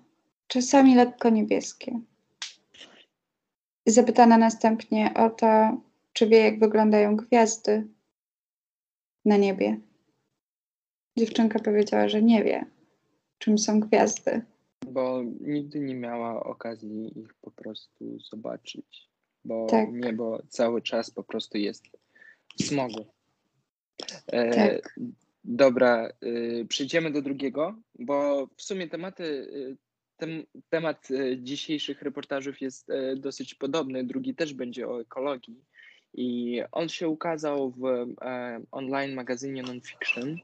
czasami 0.46 0.94
lekko 0.94 1.30
niebieskie. 1.30 2.00
Zapytana 3.86 4.38
następnie 4.38 5.14
o 5.14 5.30
to, 5.30 5.80
czy 6.18 6.26
wie, 6.26 6.38
jak 6.38 6.58
wyglądają 6.58 7.16
gwiazdy 7.16 7.86
na 9.24 9.36
niebie. 9.36 9.80
Dziewczynka 11.18 11.58
powiedziała, 11.58 12.08
że 12.08 12.22
nie 12.22 12.44
wie, 12.44 12.64
czym 13.38 13.58
są 13.58 13.80
gwiazdy. 13.80 14.42
Bo 14.86 15.22
nigdy 15.40 15.80
nie 15.80 15.94
miała 15.94 16.44
okazji 16.44 17.20
ich 17.20 17.34
po 17.34 17.50
prostu 17.50 18.20
zobaczyć. 18.30 19.08
Bo 19.44 19.66
tak. 19.66 19.88
niebo 19.92 20.42
cały 20.48 20.82
czas 20.82 21.10
po 21.10 21.22
prostu 21.22 21.58
jest 21.58 21.84
w 22.58 22.62
smogu. 22.62 23.06
E, 24.26 24.50
tak. 24.50 24.98
Dobra, 25.44 26.12
y, 26.24 26.66
przejdziemy 26.68 27.10
do 27.10 27.22
drugiego, 27.22 27.74
bo 27.98 28.46
w 28.56 28.62
sumie 28.62 28.88
tematy 28.88 29.24
y, 29.24 29.76
ten 30.16 30.44
temat 30.68 31.08
e, 31.10 31.38
dzisiejszych 31.42 32.02
reportażów 32.02 32.60
jest 32.60 32.90
e, 32.90 33.16
dosyć 33.16 33.54
podobny. 33.54 34.04
Drugi 34.04 34.34
też 34.34 34.54
będzie 34.54 34.88
o 34.88 35.00
ekologii. 35.00 35.64
I 36.14 36.62
on 36.72 36.88
się 36.88 37.08
ukazał 37.08 37.70
w 37.70 37.84
e, 37.86 38.60
online 38.70 39.14
magazynie 39.14 39.62
Nonfiction 39.62 40.36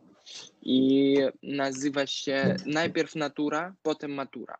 i 0.62 1.16
nazywa 1.42 2.06
się 2.06 2.56
Najpierw 2.66 3.14
Natura, 3.14 3.74
potem 3.82 4.14
Matura. 4.14 4.56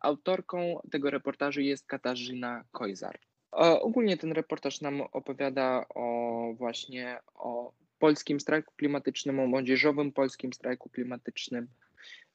Autorką 0.00 0.80
tego 0.90 1.10
reportażu 1.10 1.60
jest 1.60 1.86
Katarzyna 1.86 2.64
Kojzar. 2.72 3.18
Ogólnie 3.52 4.16
ten 4.16 4.32
reportaż 4.32 4.80
nam 4.80 5.00
opowiada 5.00 5.86
o 5.94 6.52
właśnie 6.58 7.18
o 7.34 7.72
polskim 7.98 8.40
strajku 8.40 8.72
klimatycznym, 8.76 9.40
o 9.40 9.46
młodzieżowym 9.46 10.12
polskim 10.12 10.52
strajku 10.52 10.88
klimatycznym, 10.88 11.68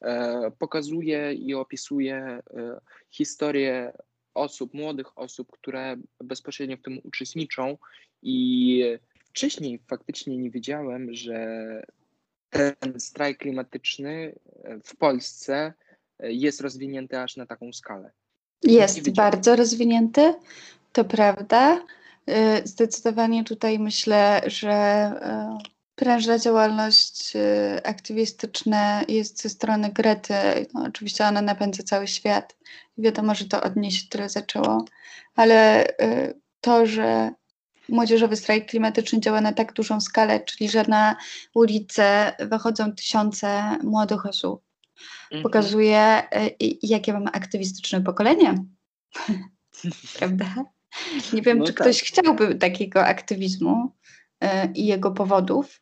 E, 0.01 0.51
pokazuje 0.59 1.33
i 1.33 1.53
opisuje 1.53 2.15
e, 2.17 2.41
historię 3.09 3.93
osób, 4.33 4.73
młodych 4.73 5.17
osób, 5.17 5.51
które 5.51 5.95
bezpośrednio 6.23 6.77
w 6.77 6.81
tym 6.81 6.99
uczestniczą 7.03 7.77
i 8.21 8.83
wcześniej 9.25 9.79
faktycznie 9.87 10.37
nie 10.37 10.51
wiedziałem, 10.51 11.13
że 11.13 11.47
ten 12.49 12.99
strajk 12.99 13.37
klimatyczny 13.37 14.39
w 14.83 14.95
Polsce 14.95 15.73
jest 16.19 16.61
rozwinięty 16.61 17.19
aż 17.19 17.37
na 17.37 17.45
taką 17.45 17.73
skalę. 17.73 18.11
Jest 18.63 19.09
bardzo 19.09 19.55
rozwinięty, 19.55 20.33
to 20.93 21.05
prawda. 21.05 21.85
E, 22.27 22.67
zdecydowanie 22.67 23.43
tutaj 23.43 23.79
myślę, 23.79 24.41
że 24.45 25.11
prężna 25.99 26.39
działalność 26.39 27.35
y, 27.35 27.83
aktywistyczna 27.83 29.01
jest 29.07 29.41
ze 29.41 29.49
strony 29.49 29.91
Grety. 29.91 30.33
No, 30.73 30.83
oczywiście 30.87 31.25
ona 31.25 31.41
napędza 31.41 31.83
cały 31.83 32.07
świat. 32.07 32.55
Wiadomo, 32.97 33.35
że 33.35 33.45
to 33.45 33.63
od 33.63 33.75
niej 33.75 33.91
się 33.91 34.07
tyle 34.09 34.29
zaczęło, 34.29 34.85
ale 35.35 35.87
y, 35.87 36.39
to, 36.61 36.85
że 36.85 37.31
młodzieżowy 37.89 38.35
strajk 38.35 38.69
klimatyczny 38.69 39.19
działa 39.19 39.41
na 39.41 39.53
tak 39.53 39.73
dużą 39.73 40.01
skalę, 40.01 40.39
czyli 40.39 40.69
że 40.69 40.83
na 40.87 41.15
ulicę 41.53 42.33
wychodzą 42.39 42.91
tysiące 42.91 43.77
młodych 43.83 44.25
osób, 44.25 44.63
mhm. 45.23 45.43
pokazuje, 45.43 46.23
y, 46.63 46.77
jakie 46.83 47.13
mamy 47.13 47.31
aktywistyczne 47.31 48.01
pokolenie. 48.01 48.55
Prawda? 50.19 50.55
Nie 51.33 51.41
wiem, 51.41 51.57
no 51.57 51.65
czy 51.65 51.73
tak. 51.73 51.81
ktoś 51.81 52.03
chciałby 52.03 52.55
takiego 52.55 53.05
aktywizmu 53.05 53.91
i 54.75 54.85
jego 54.85 55.11
powodów, 55.11 55.81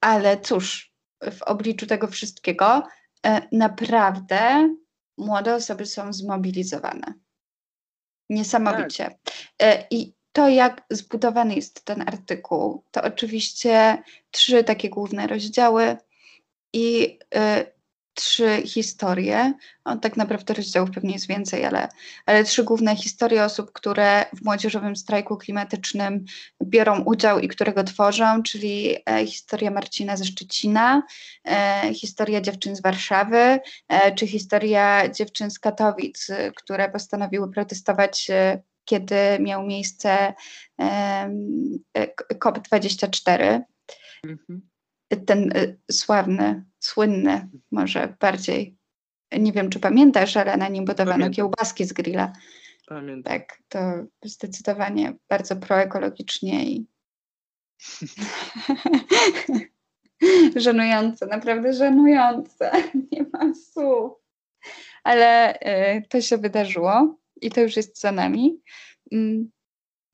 ale 0.00 0.40
cóż, 0.40 0.92
w 1.30 1.42
obliczu 1.42 1.86
tego 1.86 2.06
wszystkiego 2.06 2.82
e, 3.26 3.48
naprawdę 3.52 4.74
młode 5.18 5.54
osoby 5.54 5.86
są 5.86 6.12
zmobilizowane. 6.12 7.14
Niesamowicie. 8.30 9.04
Tak. 9.04 9.34
E, 9.62 9.86
I 9.90 10.14
to, 10.32 10.48
jak 10.48 10.86
zbudowany 10.90 11.54
jest 11.54 11.84
ten 11.84 12.02
artykuł, 12.02 12.84
to 12.90 13.02
oczywiście 13.02 14.02
trzy 14.30 14.64
takie 14.64 14.90
główne 14.90 15.26
rozdziały 15.26 15.96
i 16.72 17.18
e, 17.34 17.66
trzy 18.18 18.62
historie. 18.66 19.54
Tak 20.02 20.16
naprawdę 20.16 20.54
rozdziałów 20.54 20.90
pewnie 20.90 21.12
jest 21.12 21.28
więcej, 21.28 21.64
ale, 21.64 21.88
ale 22.26 22.44
trzy 22.44 22.64
główne 22.64 22.96
historie 22.96 23.44
osób, 23.44 23.72
które 23.72 24.24
w 24.36 24.44
młodzieżowym 24.44 24.96
strajku 24.96 25.36
klimatycznym 25.36 26.24
biorą 26.64 27.00
udział 27.00 27.38
i 27.38 27.48
które 27.48 27.72
go 27.72 27.84
tworzą, 27.84 28.42
czyli 28.42 28.96
e, 29.10 29.26
historia 29.26 29.70
Marcina 29.70 30.16
ze 30.16 30.24
Szczecina, 30.24 31.02
e, 31.44 31.94
historia 31.94 32.40
dziewczyn 32.40 32.76
z 32.76 32.82
Warszawy, 32.82 33.60
e, 33.88 34.14
czy 34.14 34.26
historia 34.26 35.08
dziewczyn 35.08 35.50
z 35.50 35.58
Katowic, 35.58 36.26
które 36.56 36.90
postanowiły 36.90 37.50
protestować 37.50 38.30
e, 38.30 38.62
kiedy 38.84 39.16
miał 39.40 39.66
miejsce 39.66 40.34
e, 40.80 41.30
COP24. 42.34 43.60
Mhm 44.24 44.68
ten 45.26 45.56
y, 45.56 45.78
sławny, 45.90 46.64
słynny, 46.88 47.48
może 47.70 48.16
bardziej, 48.20 48.76
nie 49.38 49.52
wiem 49.52 49.70
czy 49.70 49.80
pamiętasz, 49.80 50.36
ale 50.36 50.56
na 50.56 50.68
nim 50.68 50.84
budowano 50.84 51.10
Pamiętam. 51.10 51.34
kiełbaski 51.34 51.84
z 51.84 51.92
grilla. 51.92 52.32
Pamiętam. 52.86 53.32
Tak, 53.32 53.58
to 53.68 53.78
zdecydowanie 54.24 55.14
bardzo 55.28 55.56
proekologicznie 55.56 56.70
i 56.70 56.86
żenujące, 60.56 61.26
naprawdę 61.26 61.72
żenujące. 61.72 62.70
Nie 63.12 63.26
mam 63.32 63.54
słów. 63.54 64.12
Ale 65.04 65.60
y, 65.96 66.02
to 66.08 66.20
się 66.20 66.38
wydarzyło 66.38 67.18
i 67.40 67.50
to 67.50 67.60
już 67.60 67.76
jest 67.76 68.00
za 68.00 68.12
nami. 68.12 68.60
Mm, 69.12 69.50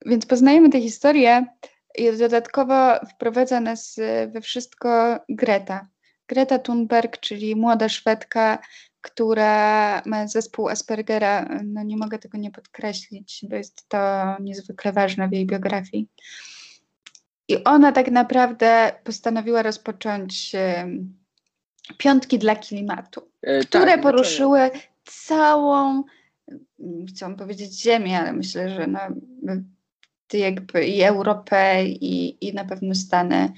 więc 0.07 0.26
poznajemy 0.26 0.71
tę 0.71 0.81
historię 0.81 1.47
i 1.99 2.19
dodatkowo 2.19 3.00
wprowadza 3.14 3.61
nas 3.61 3.97
we 4.28 4.40
wszystko 4.40 5.19
Greta. 5.28 5.93
Greta 6.28 6.59
Thunberg, 6.59 7.21
czyli 7.21 7.57
młoda 7.57 7.88
Szwedka, 7.88 8.59
która 9.00 10.02
ma 10.07 10.26
zespół 10.26 10.69
Aspergera. 10.69 11.49
No 11.64 11.83
nie 11.83 11.97
mogę 11.97 12.19
tego 12.19 12.38
nie 12.38 12.50
podkreślić, 12.50 13.45
bo 13.50 13.57
jest 13.57 13.88
to 13.88 13.99
niezwykle 14.40 14.93
ważne 14.93 15.28
w 15.28 15.33
jej 15.33 15.47
biografii. 15.47 16.09
I 17.49 17.64
ona 17.64 17.93
tak 17.93 18.11
naprawdę 18.11 18.93
postanowiła 19.04 19.62
rozpocząć 19.62 20.52
piątki 21.99 22.38
dla 22.38 22.57
klimatu, 22.57 23.28
e, 23.43 23.59
tak, 23.59 23.69
które 23.69 23.99
poruszyły 23.99 24.71
całą, 25.04 26.04
chciałam 27.09 27.37
powiedzieć 27.37 27.83
ziemię, 27.83 28.19
ale 28.19 28.33
myślę, 28.33 28.71
że 28.71 28.87
no, 28.87 29.00
jakby 30.33 30.87
i 30.87 31.02
Europę 31.02 31.84
i, 31.84 32.47
i 32.49 32.54
na 32.54 32.65
pewno 32.65 32.95
Stany. 32.95 33.52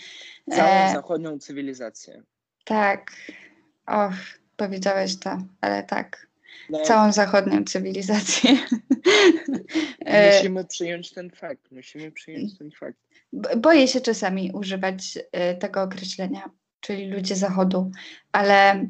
Całą 0.50 0.68
e, 0.68 0.92
zachodnią 0.92 1.38
cywilizację. 1.38 2.22
Tak. 2.66 3.10
Och, 3.86 4.14
powiedziałeś 4.56 5.18
to, 5.18 5.38
ale 5.60 5.82
tak. 5.82 6.26
No. 6.70 6.80
Całą 6.80 7.12
zachodnią 7.12 7.64
cywilizację. 7.64 8.50
E, 10.00 10.36
musimy 10.36 10.64
przyjąć 10.64 11.12
ten 11.12 11.30
fakt. 11.30 11.70
Musimy 11.72 12.12
przyjąć 12.12 12.58
ten 12.58 12.70
fakt. 12.70 12.98
Boję 13.56 13.88
się 13.88 14.00
czasami 14.00 14.52
używać 14.52 15.18
e, 15.32 15.54
tego 15.54 15.82
określenia, 15.82 16.50
czyli 16.80 17.08
ludzie 17.08 17.36
zachodu, 17.36 17.90
ale 18.32 18.88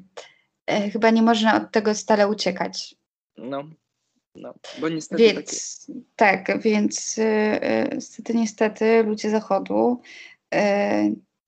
e, 0.66 0.90
chyba 0.90 1.10
nie 1.10 1.22
można 1.22 1.56
od 1.56 1.72
tego 1.72 1.94
stale 1.94 2.28
uciekać. 2.28 2.94
No, 3.36 3.70
no, 4.34 4.54
bo 4.80 4.88
niestety 4.88 5.22
więc, 5.22 5.86
tak, 6.16 6.46
tak 6.46 6.62
więc 6.62 7.18
y, 7.18 7.60
niestety, 7.94 8.34
niestety 8.34 9.02
ludzie 9.02 9.30
Zachodu, 9.30 10.00
y, 10.54 10.58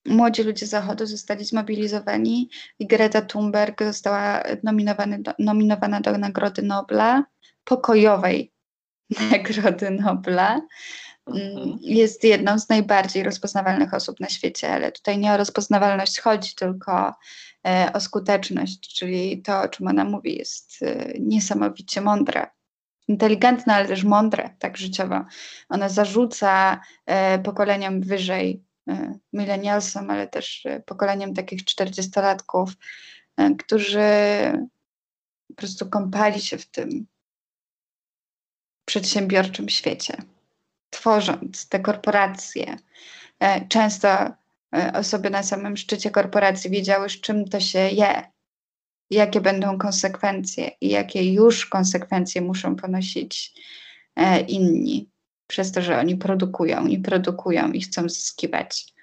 młodzi 0.09 0.43
ludzie 0.43 0.65
Zachodu 0.65 1.05
zostali 1.05 1.45
zmobilizowani 1.45 2.49
i 2.79 2.87
Greta 2.87 3.21
Thunberg 3.21 3.83
została 3.83 4.43
do, 5.19 5.33
nominowana 5.39 6.01
do 6.01 6.17
Nagrody 6.17 6.61
Nobla, 6.61 7.23
pokojowej 7.63 8.51
Nagrody 9.31 9.91
Nobla. 9.91 10.61
Mhm. 11.27 11.77
Jest 11.81 12.23
jedną 12.23 12.59
z 12.59 12.69
najbardziej 12.69 13.23
rozpoznawalnych 13.23 13.93
osób 13.93 14.19
na 14.19 14.29
świecie, 14.29 14.73
ale 14.73 14.91
tutaj 14.91 15.17
nie 15.17 15.33
o 15.33 15.37
rozpoznawalność 15.37 16.19
chodzi, 16.19 16.55
tylko 16.55 17.13
e, 17.67 17.91
o 17.93 17.99
skuteczność, 17.99 18.95
czyli 18.95 19.41
to, 19.41 19.61
o 19.61 19.67
czym 19.67 19.87
ona 19.87 20.05
mówi, 20.05 20.37
jest 20.37 20.79
e, 20.81 21.13
niesamowicie 21.19 22.01
mądre 22.01 22.47
inteligentne, 23.09 23.75
ale 23.75 23.87
też 23.87 24.03
mądre, 24.03 24.49
tak 24.59 24.77
życiowo. 24.77 25.25
Ona 25.69 25.89
zarzuca 25.89 26.81
e, 27.05 27.39
pokoleniom 27.39 28.01
wyżej, 28.01 28.63
milenialsom, 29.33 30.09
ale 30.09 30.27
też 30.27 30.65
e, 30.65 30.79
pokoleniem 30.79 31.33
takich 31.33 31.65
czterdziestolatków, 31.65 32.69
e, 33.37 33.55
którzy 33.55 33.99
po 35.47 35.53
prostu 35.55 35.89
kąpali 35.89 36.41
się 36.41 36.57
w 36.57 36.65
tym 36.65 37.07
przedsiębiorczym 38.85 39.69
świecie, 39.69 40.17
tworząc 40.89 41.69
te 41.69 41.79
korporacje. 41.79 42.77
E, 43.39 43.67
często 43.67 44.09
e, 44.09 44.33
osoby 44.93 45.29
na 45.29 45.43
samym 45.43 45.77
szczycie 45.77 46.11
korporacji 46.11 46.69
wiedziały, 46.69 47.09
z 47.09 47.21
czym 47.21 47.47
to 47.47 47.59
się 47.59 47.79
je, 47.79 48.23
jakie 49.09 49.41
będą 49.41 49.77
konsekwencje 49.77 50.71
i 50.81 50.89
jakie 50.89 51.33
już 51.33 51.65
konsekwencje 51.65 52.41
muszą 52.41 52.75
ponosić 52.75 53.53
e, 54.15 54.39
inni, 54.39 55.08
przez 55.49 55.71
to, 55.71 55.81
że 55.81 55.97
oni 55.97 56.17
produkują 56.17 56.87
i 56.87 56.99
produkują 56.99 57.71
i 57.71 57.81
chcą 57.81 58.09
zyskiwać. 58.09 58.93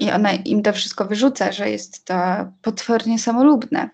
I 0.00 0.10
ona 0.10 0.32
im 0.32 0.62
to 0.62 0.72
wszystko 0.72 1.04
wyrzuca, 1.04 1.52
że 1.52 1.70
jest 1.70 2.04
to 2.04 2.14
potwornie 2.62 3.18
samolubne. 3.18 3.90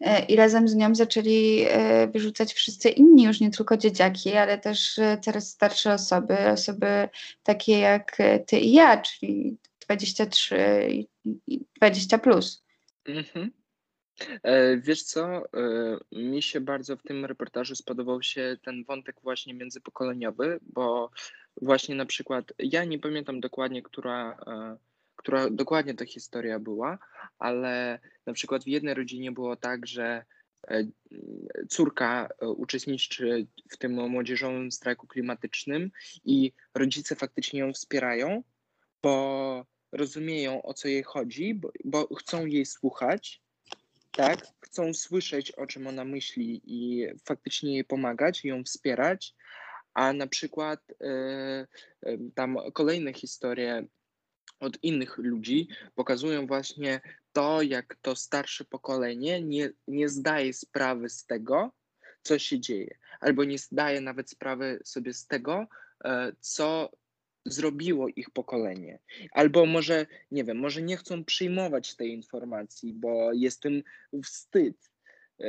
E, 0.00 0.24
I 0.24 0.36
razem 0.36 0.68
z 0.68 0.74
nią 0.74 0.94
zaczęli 0.94 1.64
e, 1.68 2.06
wyrzucać 2.08 2.54
wszyscy 2.54 2.88
inni, 2.88 3.24
już 3.24 3.40
nie 3.40 3.50
tylko 3.50 3.76
dzieciaki, 3.76 4.36
ale 4.36 4.58
też 4.58 5.00
coraz 5.22 5.48
starsze 5.48 5.94
osoby, 5.94 6.38
osoby 6.50 7.08
takie 7.42 7.78
jak 7.78 8.16
ty 8.46 8.58
i 8.58 8.72
ja, 8.72 9.02
czyli 9.02 9.56
23 9.86 10.88
i 11.46 11.64
20 11.76 12.18
plus. 12.18 12.64
Mhm. 13.08 13.61
E, 14.42 14.76
wiesz 14.76 15.02
co, 15.02 15.36
e, 15.36 15.98
mi 16.12 16.42
się 16.42 16.60
bardzo 16.60 16.96
w 16.96 17.02
tym 17.02 17.24
reportażu 17.24 17.76
spodobał 17.76 18.22
się 18.22 18.56
ten 18.64 18.84
wątek 18.84 19.16
właśnie 19.22 19.54
międzypokoleniowy, 19.54 20.60
bo 20.62 21.10
właśnie 21.62 21.94
na 21.94 22.06
przykład 22.06 22.52
ja 22.58 22.84
nie 22.84 22.98
pamiętam 22.98 23.40
dokładnie, 23.40 23.82
która, 23.82 24.36
e, 24.46 24.76
która 25.16 25.50
dokładnie 25.50 25.94
ta 25.94 26.06
historia 26.06 26.58
była, 26.58 26.98
ale 27.38 27.98
na 28.26 28.32
przykład 28.32 28.64
w 28.64 28.68
jednej 28.68 28.94
rodzinie 28.94 29.32
było 29.32 29.56
tak, 29.56 29.86
że 29.86 30.24
córka 31.68 32.28
uczestniczy 32.40 33.46
w 33.70 33.76
tym 33.76 34.10
młodzieżowym 34.10 34.72
strajku 34.72 35.06
klimatycznym 35.06 35.90
i 36.24 36.52
rodzice 36.74 37.16
faktycznie 37.16 37.60
ją 37.60 37.72
wspierają, 37.72 38.42
bo 39.02 39.66
rozumieją 39.92 40.62
o 40.62 40.74
co 40.74 40.88
jej 40.88 41.02
chodzi, 41.02 41.54
bo, 41.54 41.72
bo 41.84 42.14
chcą 42.14 42.46
jej 42.46 42.66
słuchać 42.66 43.41
tak, 44.16 44.46
chcą 44.60 44.94
słyszeć, 44.94 45.52
o 45.52 45.66
czym 45.66 45.86
ona 45.86 46.04
myśli 46.04 46.62
i 46.64 47.06
faktycznie 47.24 47.74
jej 47.74 47.84
pomagać, 47.84 48.44
ją 48.44 48.64
wspierać, 48.64 49.34
a 49.94 50.12
na 50.12 50.26
przykład 50.26 50.80
y, 50.90 52.18
tam 52.34 52.58
kolejne 52.72 53.12
historie 53.12 53.86
od 54.60 54.84
innych 54.84 55.18
ludzi 55.18 55.68
pokazują 55.94 56.46
właśnie 56.46 57.00
to, 57.32 57.62
jak 57.62 57.96
to 58.02 58.16
starsze 58.16 58.64
pokolenie 58.64 59.42
nie, 59.42 59.70
nie 59.88 60.08
zdaje 60.08 60.52
sprawy 60.52 61.08
z 61.08 61.26
tego, 61.26 61.72
co 62.22 62.38
się 62.38 62.60
dzieje, 62.60 62.98
albo 63.20 63.44
nie 63.44 63.58
zdaje 63.58 64.00
nawet 64.00 64.30
sprawy 64.30 64.80
sobie 64.84 65.14
z 65.14 65.26
tego, 65.26 65.66
y, 66.04 66.08
co 66.40 66.90
zrobiło 67.44 68.08
ich 68.08 68.30
pokolenie. 68.30 68.98
Albo 69.32 69.66
może, 69.66 70.06
nie 70.30 70.44
wiem, 70.44 70.58
może 70.58 70.82
nie 70.82 70.96
chcą 70.96 71.24
przyjmować 71.24 71.94
tej 71.94 72.10
informacji, 72.10 72.94
bo 72.94 73.32
jest 73.32 73.60
tym 73.60 73.82
wstyd. 74.24 74.76
E, 75.40 75.46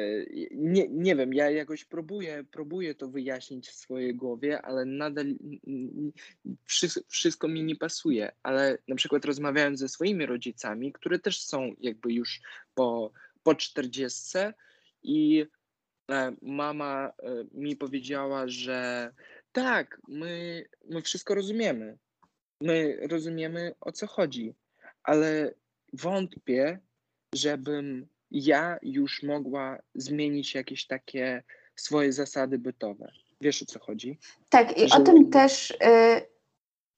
nie, 0.51 0.87
nie 0.89 1.15
wiem, 1.15 1.33
ja 1.33 1.49
jakoś 1.49 1.85
próbuję, 1.85 2.45
próbuję 2.51 2.95
to 2.95 3.07
wyjaśnić 3.07 3.67
w 3.67 3.75
swojej 3.75 4.15
głowie, 4.15 4.61
ale 4.61 4.85
nadal 4.85 5.35
wszystko 7.07 7.47
mi 7.47 7.63
nie 7.63 7.75
pasuje. 7.75 8.31
Ale 8.43 8.77
na 8.87 8.95
przykład 8.95 9.25
rozmawiałem 9.25 9.77
ze 9.77 9.89
swoimi 9.89 10.25
rodzicami, 10.25 10.93
które 10.93 11.19
też 11.19 11.41
są 11.41 11.73
jakby 11.79 12.13
już 12.13 12.41
po, 12.75 13.11
po 13.43 13.55
40 13.55 14.37
i 15.03 15.45
e, 16.11 16.35
mama 16.41 17.13
e, 17.19 17.45
mi 17.53 17.75
powiedziała, 17.75 18.47
że 18.47 19.11
tak, 19.53 20.01
my, 20.07 20.65
my 20.89 21.01
wszystko 21.01 21.35
rozumiemy. 21.35 21.97
My 22.61 22.97
rozumiemy 23.07 23.75
o 23.81 23.91
co 23.91 24.07
chodzi, 24.07 24.55
ale 25.03 25.53
wątpię, 25.93 26.79
żebym 27.35 28.07
ja 28.31 28.77
już 28.81 29.23
mogła 29.23 29.77
zmienić 29.95 30.55
jakieś 30.55 30.87
takie 30.87 31.43
swoje 31.75 32.13
zasady 32.13 32.57
bytowe. 32.57 33.11
Wiesz 33.41 33.63
o 33.63 33.65
co 33.65 33.79
chodzi? 33.79 34.19
Tak, 34.49 34.77
i 34.77 34.89
Że... 34.89 34.95
o 34.95 34.99
tym 34.99 35.29
też. 35.29 35.71
Y, 35.71 36.33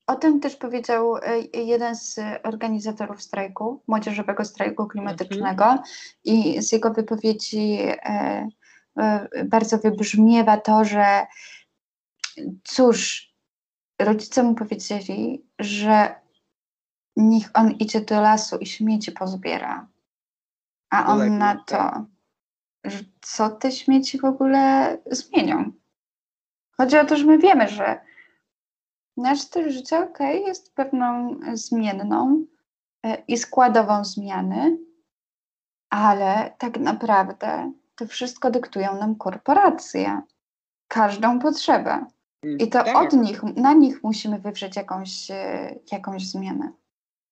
o 0.08 0.16
tym 0.16 0.40
też 0.40 0.56
powiedział 0.56 1.18
y, 1.18 1.22
jeden 1.54 1.96
z 1.96 2.20
organizatorów 2.44 3.22
strajku, 3.22 3.84
młodzieżowego 3.88 4.46
strajku 4.46 4.88
klimatycznego, 4.88 5.66
mhm. 5.66 5.84
i 6.24 6.62
z 6.62 6.72
jego 6.72 6.94
wypowiedzi 6.94 7.80
y, 7.82 9.46
bardzo 9.46 9.78
wybrzmiewa 9.78 10.58
to, 10.58 10.86
że 10.86 11.26
cóż, 12.64 13.34
rodzice 14.00 14.44
mu 14.44 14.56
powiedzieli, 14.56 15.46
że 15.60 16.16
niech 17.16 17.50
on 17.54 17.72
idzie 17.72 18.02
do 18.02 18.22
lasu 18.22 18.58
i 18.58 18.66
śmieci 18.66 19.12
pozbiera. 19.12 19.88
A 20.90 21.14
on 21.14 21.38
na 21.38 21.56
to, 21.56 21.66
tak. 21.66 22.04
że 22.86 23.00
co 23.22 23.50
te 23.50 23.72
śmieci 23.72 24.20
w 24.20 24.26
ogóle 24.26 24.98
zmienią. 25.12 25.72
Chodzi 26.78 26.98
o 26.98 27.06
to, 27.06 27.18
że 27.18 27.26
my 27.26 27.38
wiemy, 27.38 27.68
że 27.68 28.02
nasz 29.18 29.42
styl 29.42 29.72
życia, 29.72 30.04
ok, 30.04 30.20
jest 30.20 30.76
pewną 30.76 31.40
zmienną 31.54 32.46
e, 33.04 33.24
i 33.28 33.38
składową 33.38 34.06
zmiany, 34.06 34.78
ale 35.90 36.56
tak 36.58 36.80
naprawdę 36.80 37.72
to 37.96 38.08
wszystko 38.08 38.52
dyktują 38.52 39.00
nam 39.00 39.16
korporacje. 39.16 40.22
Każdą 40.88 41.40
potrzebę. 41.40 42.06
Mm, 42.46 42.58
I 42.60 42.70
to 42.70 42.84
tak. 42.84 42.96
od 42.96 43.14
nich, 43.14 43.44
na 43.44 43.74
nich 43.74 44.04
musimy 44.04 44.40
wywrzeć 44.40 44.76
jakąś, 44.76 45.32
e, 45.32 45.76
jakąś 45.92 46.28
zmianę, 46.28 46.72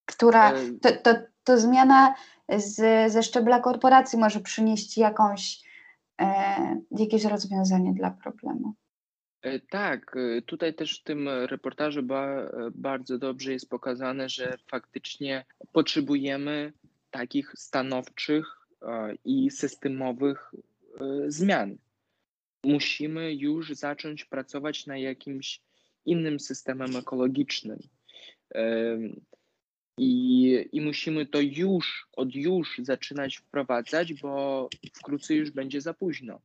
która, 0.05 0.53
to, 0.81 0.91
to, 1.03 1.15
to 1.43 1.59
zmiana 1.59 2.15
z, 2.57 3.11
ze 3.11 3.23
szczebla 3.23 3.59
korporacji 3.59 4.19
może 4.19 4.39
przynieść 4.39 4.97
jakąś, 4.97 5.61
e, 6.21 6.81
jakieś 6.91 7.25
rozwiązanie 7.25 7.93
dla 7.93 8.11
problemu. 8.11 8.73
E, 9.41 9.59
tak, 9.59 10.15
e, 10.17 10.41
tutaj 10.41 10.73
też 10.73 10.99
w 10.99 11.03
tym 11.03 11.29
reportażu 11.29 12.03
ba, 12.03 12.51
bardzo 12.75 13.17
dobrze 13.17 13.53
jest 13.53 13.69
pokazane, 13.69 14.29
że 14.29 14.57
faktycznie 14.67 15.45
potrzebujemy 15.71 16.73
takich 17.11 17.53
stanowczych 17.55 18.59
i 19.25 19.51
systemowych 19.51 20.51
zmian. 21.27 21.77
Musimy 22.63 23.33
już 23.33 23.71
zacząć 23.71 24.25
pracować 24.25 24.85
na 24.85 24.97
jakimś 24.97 25.61
innym 26.05 26.39
systemem 26.39 26.95
ekologicznym. 26.95 27.79
I, 29.97 30.65
I 30.71 30.81
musimy 30.81 31.25
to 31.25 31.41
już, 31.41 32.07
od 32.15 32.35
już 32.35 32.79
zaczynać 32.83 33.37
wprowadzać, 33.37 34.13
bo 34.13 34.69
wkrótce 34.93 35.35
już 35.35 35.51
będzie 35.51 35.81
za 35.81 35.93
późno. 35.93 36.39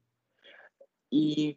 I 1.10 1.56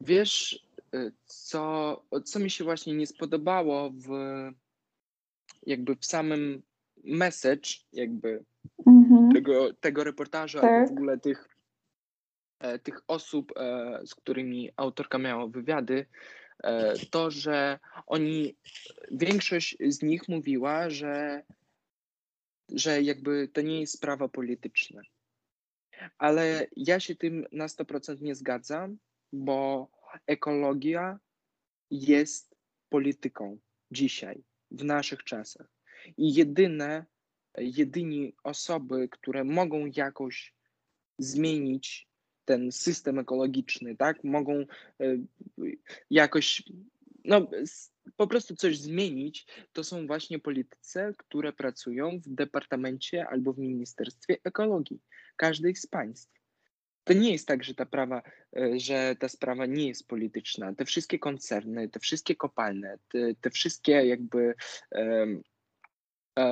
wiesz, 0.00 0.62
y, 0.94 1.12
co, 1.26 2.02
co 2.24 2.38
mi 2.38 2.50
się 2.50 2.64
właśnie 2.64 2.94
nie 2.94 3.06
spodobało 3.06 3.90
w 3.90 4.08
jakby 5.66 5.96
w 5.96 6.06
samym 6.06 6.62
message 7.04 7.70
jakby 7.92 8.44
mhm. 8.86 9.32
tego, 9.32 9.74
tego 9.74 10.04
reportażu, 10.04 10.60
tak. 10.60 10.70
albo 10.70 10.88
w 10.88 10.92
ogóle 10.92 11.18
tych, 11.18 11.48
e, 11.48 11.57
tych 12.82 13.00
osób, 13.08 13.52
e, 13.56 14.00
z 14.06 14.14
którymi 14.14 14.70
autorka 14.76 15.18
miała 15.18 15.46
wywiady, 15.46 16.06
E, 16.62 16.94
to, 17.10 17.30
że 17.30 17.78
oni, 18.06 18.56
większość 19.10 19.76
z 19.88 20.02
nich 20.02 20.28
mówiła, 20.28 20.90
że, 20.90 21.42
że 22.68 23.02
jakby 23.02 23.48
to 23.48 23.60
nie 23.60 23.80
jest 23.80 23.92
sprawa 23.92 24.28
polityczna. 24.28 25.02
Ale 26.18 26.66
ja 26.76 27.00
się 27.00 27.16
tym 27.16 27.46
na 27.52 27.66
100% 27.66 28.20
nie 28.22 28.34
zgadzam, 28.34 28.98
bo 29.32 29.90
ekologia 30.26 31.18
jest 31.90 32.54
polityką 32.88 33.58
dzisiaj, 33.90 34.44
w 34.70 34.84
naszych 34.84 35.24
czasach. 35.24 35.66
I 36.16 36.34
jedyne, 36.34 37.06
jedyni 37.58 38.34
osoby, 38.44 39.08
które 39.08 39.44
mogą 39.44 39.90
jakoś 39.96 40.54
zmienić 41.18 42.07
ten 42.48 42.72
system 42.72 43.18
ekologiczny, 43.18 43.96
tak? 43.96 44.24
Mogą 44.24 44.54
e, 44.54 44.66
jakoś, 46.10 46.62
no, 47.24 47.50
po 48.16 48.26
prostu 48.26 48.56
coś 48.56 48.78
zmienić, 48.78 49.46
to 49.72 49.84
są 49.84 50.06
właśnie 50.06 50.38
politycy, 50.38 51.14
które 51.16 51.52
pracują 51.52 52.20
w 52.20 52.28
departamencie 52.28 53.26
albo 53.28 53.52
w 53.52 53.58
Ministerstwie 53.58 54.36
Ekologii 54.44 55.00
każdej 55.36 55.76
z 55.76 55.86
państw. 55.86 56.38
To 57.04 57.12
nie 57.12 57.32
jest 57.32 57.48
tak, 57.48 57.64
że 57.64 57.74
ta, 57.74 57.86
prawa, 57.86 58.22
e, 58.56 58.80
że 58.80 59.16
ta 59.18 59.28
sprawa 59.28 59.66
nie 59.66 59.88
jest 59.88 60.08
polityczna. 60.08 60.74
Te 60.74 60.84
wszystkie 60.84 61.18
koncerny, 61.18 61.88
te 61.88 62.00
wszystkie 62.00 62.36
kopalne, 62.36 62.98
te, 63.08 63.34
te 63.40 63.50
wszystkie 63.50 63.92
jakby 63.92 64.54
um, 64.90 65.42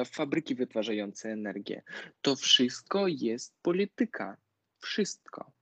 fabryki 0.05 0.55
wytwarzające 0.55 1.33
energię, 1.33 1.83
to 2.23 2.37
wszystko 2.37 3.07
jest 3.09 3.55
polityka. 3.63 4.37
Wszystko. 4.79 5.56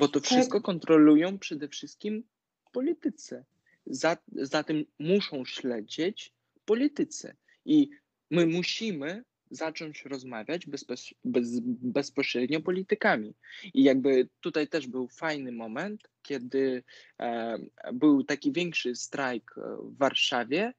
Bo 0.00 0.08
to 0.08 0.20
tak. 0.20 0.30
wszystko 0.30 0.60
kontrolują 0.60 1.38
przede 1.38 1.68
wszystkim 1.68 2.24
politycy. 2.72 3.44
Za, 3.86 4.16
zatem 4.32 4.84
muszą 4.98 5.44
śledzić 5.44 6.32
politycy. 6.64 7.36
I 7.64 7.90
my 8.30 8.46
musimy 8.46 9.24
zacząć 9.50 10.04
rozmawiać 10.04 10.66
bezpos, 10.66 11.14
bez, 11.24 11.60
bezpośrednio 11.64 12.60
politykami. 12.60 13.34
I 13.74 13.82
jakby 13.82 14.28
tutaj 14.40 14.68
też 14.68 14.86
był 14.86 15.08
fajny 15.08 15.52
moment, 15.52 16.08
kiedy 16.22 16.82
e, 17.20 17.58
był 17.92 18.24
taki 18.24 18.52
większy 18.52 18.96
strajk 18.96 19.54
w 19.82 19.98
Warszawie 19.98 20.72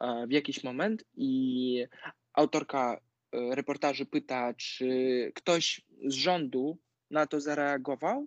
e, 0.00 0.26
w 0.26 0.30
jakiś 0.30 0.64
moment 0.64 1.04
i 1.16 1.86
autorka 2.32 3.00
e, 3.32 3.54
reportażu 3.54 4.06
pyta, 4.06 4.54
czy 4.54 4.86
ktoś 5.34 5.80
z 6.06 6.14
rządu 6.14 6.78
na 7.10 7.26
to 7.26 7.40
zareagował 7.40 8.26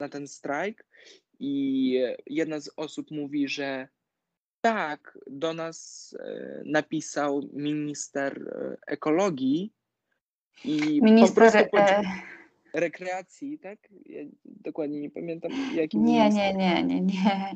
na 0.00 0.08
ten 0.08 0.28
strajk 0.28 0.84
i 1.40 1.94
jedna 2.26 2.60
z 2.60 2.70
osób 2.76 3.10
mówi, 3.10 3.48
że 3.48 3.88
tak, 4.60 5.18
do 5.26 5.54
nas 5.54 6.16
e, 6.20 6.62
napisał 6.64 7.42
minister 7.52 8.42
e, 8.42 8.76
ekologii 8.86 9.72
i 10.64 11.02
minister, 11.02 11.28
po 11.28 11.34
prostu 11.34 11.76
e, 11.76 12.02
rekreacji, 12.74 13.58
tak? 13.58 13.78
Ja 14.06 14.20
dokładnie 14.44 15.00
nie 15.00 15.10
pamiętam 15.10 15.52
jaki 15.74 15.98
Nie, 15.98 16.18
minister. 16.18 16.56
nie, 16.56 16.82
nie, 16.82 17.00
nie, 17.00 17.00
nie. 17.00 17.54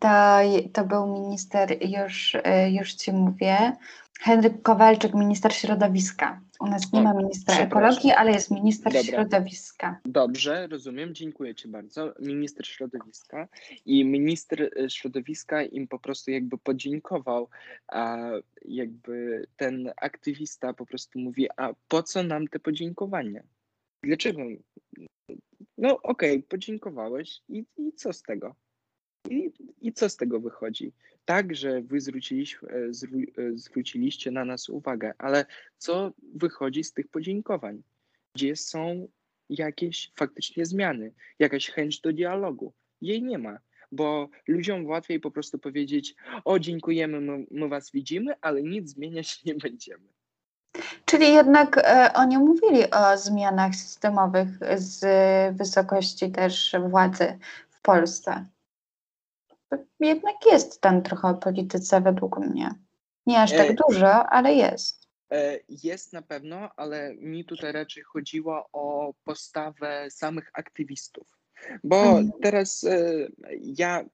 To, 0.00 0.38
to 0.72 0.84
był 0.84 1.06
minister, 1.06 1.88
już, 1.88 2.36
już 2.70 2.94
ci 2.94 3.12
mówię, 3.12 3.72
Henryk 4.20 4.62
Kowalczyk, 4.62 5.14
minister 5.14 5.52
środowiska. 5.52 6.40
U 6.60 6.66
nas 6.66 6.92
nie 6.92 7.00
o, 7.00 7.02
ma 7.02 7.14
ministra 7.14 7.58
ekologii, 7.58 8.10
ale 8.10 8.32
jest 8.32 8.50
minister 8.50 8.92
Dobra. 8.92 9.02
środowiska. 9.02 10.00
Dobrze, 10.04 10.66
rozumiem, 10.66 11.14
dziękuję 11.14 11.54
Ci 11.54 11.68
bardzo. 11.68 12.14
Minister 12.20 12.66
środowiska 12.66 13.48
i 13.86 14.04
minister 14.04 14.62
e, 14.62 14.90
środowiska 14.90 15.62
im 15.62 15.88
po 15.88 15.98
prostu 15.98 16.30
jakby 16.30 16.58
podziękował, 16.58 17.48
a 17.88 18.18
jakby 18.64 19.46
ten 19.56 19.92
aktywista 19.96 20.74
po 20.74 20.86
prostu 20.86 21.18
mówi, 21.18 21.48
a 21.56 21.74
po 21.88 22.02
co 22.02 22.22
nam 22.22 22.48
te 22.48 22.58
podziękowania? 22.58 23.42
Dlaczego? 24.02 24.42
No 25.78 26.02
okej, 26.02 26.36
okay, 26.36 26.42
podziękowałeś 26.48 27.40
i, 27.48 27.64
i 27.76 27.92
co 27.92 28.12
z 28.12 28.22
tego? 28.22 28.54
I, 29.30 29.52
I 29.80 29.92
co 29.92 30.08
z 30.08 30.16
tego 30.16 30.40
wychodzi? 30.40 30.92
Tak, 31.24 31.56
że 31.56 31.82
wy 31.82 32.00
zwróciliście, 32.00 32.58
e, 32.62 32.86
e, 32.86 32.90
zwróciliście 33.54 34.30
na 34.30 34.44
nas 34.44 34.68
uwagę, 34.68 35.12
ale 35.18 35.46
co 35.78 36.12
wychodzi 36.34 36.84
z 36.84 36.92
tych 36.92 37.08
podziękowań? 37.08 37.82
Gdzie 38.34 38.56
są 38.56 39.08
jakieś 39.48 40.12
faktycznie 40.16 40.66
zmiany, 40.66 41.12
jakaś 41.38 41.70
chęć 41.70 42.00
do 42.00 42.12
dialogu? 42.12 42.72
Jej 43.00 43.22
nie 43.22 43.38
ma, 43.38 43.58
bo 43.92 44.28
ludziom 44.48 44.86
łatwiej 44.86 45.20
po 45.20 45.30
prostu 45.30 45.58
powiedzieć: 45.58 46.14
O, 46.44 46.58
dziękujemy, 46.58 47.20
my, 47.20 47.46
my 47.50 47.68
was 47.68 47.90
widzimy, 47.90 48.34
ale 48.40 48.62
nic 48.62 48.90
zmieniać 48.90 49.38
nie 49.44 49.54
będziemy. 49.54 50.08
Czyli 51.04 51.32
jednak 51.32 51.78
e, 51.78 52.10
oni 52.14 52.38
mówili 52.38 52.90
o 52.90 53.18
zmianach 53.18 53.74
systemowych 53.74 54.48
z 54.76 55.06
wysokości 55.56 56.30
też 56.30 56.76
władzy 56.88 57.38
w 57.70 57.82
Polsce. 57.82 58.46
Jednak 60.00 60.34
jest 60.46 60.80
tam 60.80 61.02
trochę 61.02 61.28
o 61.28 61.34
polityce 61.34 62.00
według 62.00 62.38
mnie. 62.38 62.70
Nie 63.26 63.40
aż 63.40 63.50
tak 63.50 63.70
e, 63.70 63.74
dużo, 63.88 64.26
ale 64.26 64.54
jest. 64.54 65.08
E, 65.32 65.58
jest 65.68 66.12
na 66.12 66.22
pewno, 66.22 66.68
ale 66.76 67.14
mi 67.14 67.44
tutaj 67.44 67.72
raczej 67.72 68.02
chodziło 68.02 68.68
o 68.72 69.14
postawę 69.24 70.06
samych 70.10 70.50
aktywistów. 70.54 71.26
Bo 71.84 71.96
mhm. 71.96 72.30
teraz 72.42 72.84
e, 72.84 73.28
ja 73.60 74.04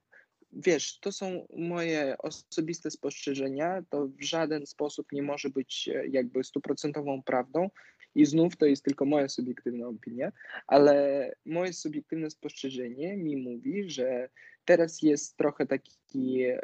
wiesz, 0.53 0.99
to 1.01 1.13
są 1.13 1.47
moje 1.57 2.17
osobiste 2.19 2.91
spostrzeżenia, 2.91 3.83
to 3.91 4.07
w 4.07 4.23
żaden 4.23 4.67
sposób 4.67 5.13
nie 5.13 5.23
może 5.23 5.51
być 5.51 5.89
e, 5.89 6.07
jakby 6.07 6.45
stuprocentową 6.45 7.23
prawdą 7.23 7.71
i 8.15 8.27
znów 8.27 8.57
to 8.57 8.67
jest 8.67 8.85
tylko 8.85 9.05
moja 9.05 9.29
subiektywna 9.29 9.87
opinia, 9.87 10.33
ale 10.67 11.35
moje 11.47 11.73
subiektywne 11.73 12.31
spostrzeżenie 12.31 13.17
mi 13.17 13.37
mówi, 13.37 13.91
że 13.91 14.29
teraz 14.65 15.03
jest 15.03 15.37
trochę 15.37 15.67
taki 15.67 16.43
e, 16.43 16.61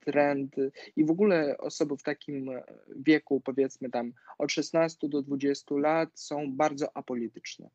trend 0.00 0.56
i 0.96 1.04
w 1.04 1.10
ogóle 1.10 1.58
osoby 1.58 1.96
w 1.96 2.02
takim 2.02 2.50
wieku, 2.96 3.40
powiedzmy 3.40 3.90
tam 3.90 4.12
od 4.38 4.52
16 4.52 5.08
do 5.08 5.22
20 5.22 5.74
lat 5.74 6.10
są 6.14 6.56
bardzo 6.56 6.96
apolityczne 6.96 7.70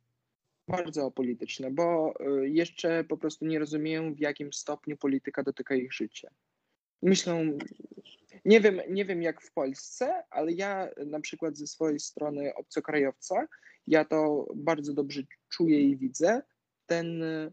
bardzo 0.67 1.11
polityczne, 1.11 1.71
bo 1.71 2.13
y, 2.43 2.49
jeszcze 2.49 3.03
po 3.03 3.17
prostu 3.17 3.45
nie 3.45 3.59
rozumieją, 3.59 4.13
w 4.13 4.19
jakim 4.19 4.53
stopniu 4.53 4.97
polityka 4.97 5.43
dotyka 5.43 5.75
ich 5.75 5.93
życia. 5.93 6.29
Myślą, 7.01 7.57
nie 8.45 8.61
wiem, 8.61 8.81
nie 8.89 9.05
wiem 9.05 9.21
jak 9.21 9.41
w 9.41 9.53
Polsce, 9.53 10.23
ale 10.29 10.51
ja 10.51 10.89
na 11.05 11.19
przykład 11.19 11.57
ze 11.57 11.67
swojej 11.67 11.99
strony 11.99 12.55
obcokrajowca, 12.55 13.47
ja 13.87 14.05
to 14.05 14.47
bardzo 14.55 14.93
dobrze 14.93 15.21
czuję 15.49 15.81
i 15.81 15.97
widzę. 15.97 16.41
Ten 16.85 17.23
y, 17.23 17.51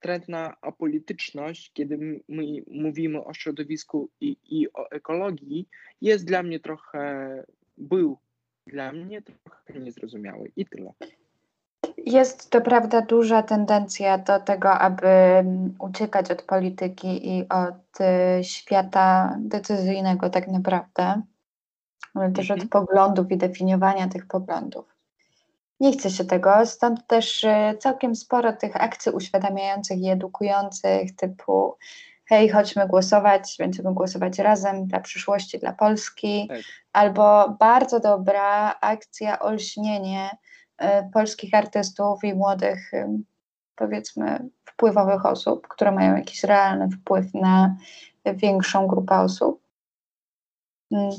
trend 0.00 0.28
na 0.28 0.56
apolityczność, 0.60 1.72
kiedy 1.72 2.22
my 2.28 2.62
mówimy 2.66 3.24
o 3.24 3.34
środowisku 3.34 4.10
i, 4.20 4.36
i 4.50 4.72
o 4.72 4.90
ekologii, 4.90 5.68
jest 6.00 6.24
dla 6.24 6.42
mnie 6.42 6.60
trochę, 6.60 7.44
był 7.78 8.18
dla 8.66 8.92
mnie 8.92 9.22
trochę 9.22 9.80
niezrozumiały 9.80 10.52
i 10.56 10.66
tyle. 10.66 10.92
Jest 12.06 12.50
to 12.50 12.60
prawda 12.60 13.00
duża 13.00 13.42
tendencja 13.42 14.18
do 14.18 14.40
tego, 14.40 14.70
aby 14.70 15.08
uciekać 15.78 16.30
od 16.30 16.42
polityki 16.42 17.38
i 17.38 17.48
od 17.48 18.00
y, 18.00 18.44
świata 18.44 19.36
decyzyjnego 19.38 20.30
tak 20.30 20.48
naprawdę, 20.48 21.22
ale 22.14 22.32
też 22.32 22.50
od 22.50 22.62
mhm. 22.62 22.68
poglądów 22.68 23.30
i 23.30 23.36
definiowania 23.36 24.08
tych 24.08 24.26
poglądów. 24.26 24.84
Nie 25.80 25.92
chce 25.92 26.10
się 26.10 26.24
tego, 26.24 26.66
stąd 26.66 27.06
też 27.06 27.44
y, 27.44 27.76
całkiem 27.78 28.16
sporo 28.16 28.52
tych 28.52 28.76
akcji 28.76 29.12
uświadamiających 29.12 29.98
i 29.98 30.08
edukujących, 30.08 31.16
typu 31.16 31.76
hej, 32.32 32.48
chodźmy 32.48 32.88
głosować, 32.88 33.56
będziemy 33.58 33.94
głosować 33.94 34.38
razem 34.38 34.86
dla 34.86 35.00
przyszłości, 35.00 35.58
dla 35.58 35.72
Polski, 35.72 36.46
tak. 36.48 36.58
albo 36.92 37.56
bardzo 37.60 38.00
dobra 38.00 38.78
akcja 38.80 39.38
olśnienie 39.38 40.30
polskich 41.12 41.54
artystów 41.54 42.24
i 42.24 42.34
młodych, 42.34 42.90
powiedzmy, 43.76 44.48
wpływowych 44.64 45.26
osób, 45.26 45.68
które 45.68 45.92
mają 45.92 46.16
jakiś 46.16 46.44
realny 46.44 46.90
wpływ 46.90 47.34
na 47.34 47.76
większą 48.26 48.86
grupę 48.86 49.18
osób. 49.18 49.62
Mm, 50.92 51.10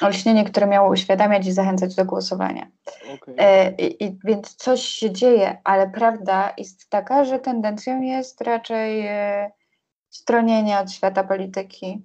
olśnienie, 0.00 0.44
które 0.44 0.66
miało 0.66 0.90
uświadamiać 0.90 1.46
i 1.46 1.52
zachęcać 1.52 1.94
do 1.94 2.04
głosowania. 2.04 2.66
Okay. 3.14 3.34
E, 3.38 3.70
I, 3.70 4.04
I, 4.04 4.18
więc 4.24 4.54
coś 4.54 4.82
się 4.82 5.10
dzieje, 5.10 5.58
ale 5.64 5.90
prawda 5.90 6.52
jest 6.58 6.90
taka, 6.90 7.24
że 7.24 7.38
tendencją 7.38 8.00
jest 8.00 8.40
raczej 8.40 9.06
e, 9.06 9.50
stronienie 10.10 10.78
od 10.78 10.92
świata 10.92 11.24
polityki 11.24 12.02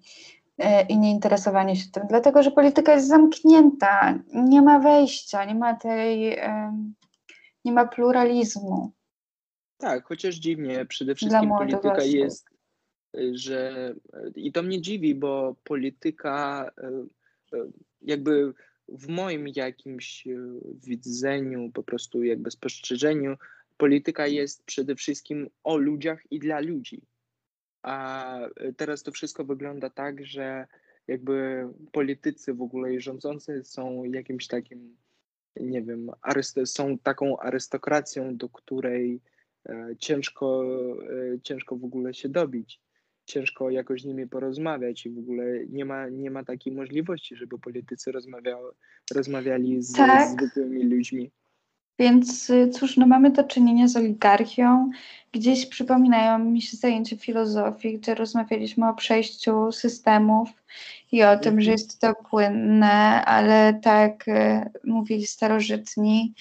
i 0.90 0.98
nieinteresowanie 0.98 1.76
się 1.76 1.92
tym, 1.92 2.04
dlatego 2.10 2.44
że 2.44 2.52
polityka 2.52 2.94
jest 2.94 3.08
zamknięta, 3.08 4.20
nie 4.34 4.62
ma 4.62 4.80
wejścia, 4.80 5.46
nie 5.46 5.56
ma 5.56 5.76
tej 5.76 6.38
nie 7.66 7.72
ma 7.72 7.88
pluralizmu. 7.88 8.92
Tak, 9.78 10.06
chociaż 10.06 10.36
dziwnie, 10.36 10.86
przede 10.86 11.16
wszystkim 11.16 11.50
polityka 11.50 12.04
jest, 12.04 12.50
y, 13.18 13.38
że 13.38 13.94
i 14.36 14.52
to 14.52 14.64
mnie 14.64 14.82
dziwi, 14.82 15.16
bo 15.16 15.56
polityka 15.64 16.72
jakby 18.02 18.54
w 18.88 19.08
moim 19.08 19.48
jakimś 19.56 20.28
widzeniu, 20.84 21.72
po 21.74 21.84
prostu 21.84 22.24
jakby 22.24 22.52
spostrzeżeniu, 22.52 23.36
polityka 23.78 24.28
jest 24.28 24.64
przede 24.66 24.96
wszystkim 24.96 25.50
o 25.64 25.78
ludziach 25.78 26.32
i 26.32 26.40
dla 26.40 26.60
ludzi. 26.60 27.02
A 27.82 28.40
teraz 28.78 29.04
to 29.04 29.12
wszystko 29.12 29.46
wygląda 29.46 29.90
tak, 29.90 30.26
że 30.26 30.68
jakby 31.08 31.68
politycy 31.92 32.54
w 32.54 32.62
ogóle 32.62 32.94
i 32.94 33.02
rządzący 33.02 33.64
są 33.64 34.04
jakimś 34.04 34.48
takim 34.48 34.98
nie 35.60 35.82
wiem, 35.82 36.12
są 36.66 36.98
taką 36.98 37.40
arystokracją, 37.40 38.38
do 38.38 38.50
której 38.50 39.22
e, 39.70 39.90
ciężko, 40.00 40.64
e, 41.34 41.40
ciężko 41.42 41.76
w 41.76 41.86
ogóle 41.86 42.14
się 42.14 42.30
dobić. 42.30 42.82
Ciężko 43.26 43.70
jakoś 43.70 44.02
z 44.02 44.06
nimi 44.06 44.28
porozmawiać 44.28 45.06
i 45.06 45.10
w 45.10 45.18
ogóle 45.18 45.44
nie 45.70 45.86
ma, 45.86 46.10
nie 46.10 46.32
ma 46.32 46.44
takiej 46.44 46.74
możliwości, 46.74 47.36
żeby 47.36 47.60
politycy 47.60 48.12
rozmawiały, 48.12 48.72
rozmawiali 49.16 49.82
z, 49.82 49.94
tak. 49.94 50.30
zwykłymi 50.30 50.84
ludźmi. 50.84 51.32
Więc 52.00 52.50
y, 52.50 52.70
cóż, 52.70 52.98
no 52.98 53.08
mamy 53.08 53.32
do 53.32 53.44
czynienia 53.44 53.88
z 53.88 53.96
oligarchią. 53.96 54.90
Gdzieś 55.32 55.66
przypominają 55.66 56.40
mi 56.40 56.62
się 56.62 56.78
zajęcia 56.78 57.18
filozofii, 57.18 57.98
gdzie 57.98 58.16
rozmawialiśmy 58.16 58.90
o 58.90 58.94
przejściu 58.94 59.72
systemów 59.72 60.50
i 61.12 61.24
o 61.24 61.38
tym, 61.38 61.62
że 61.62 61.72
mhm. 61.72 61.72
jest 61.72 62.00
to 62.00 62.14
płynne, 62.30 63.26
ale 63.26 63.80
tak 63.84 64.28
y, 64.28 64.70
mówili 64.84 65.28
starożytni. 65.28 66.34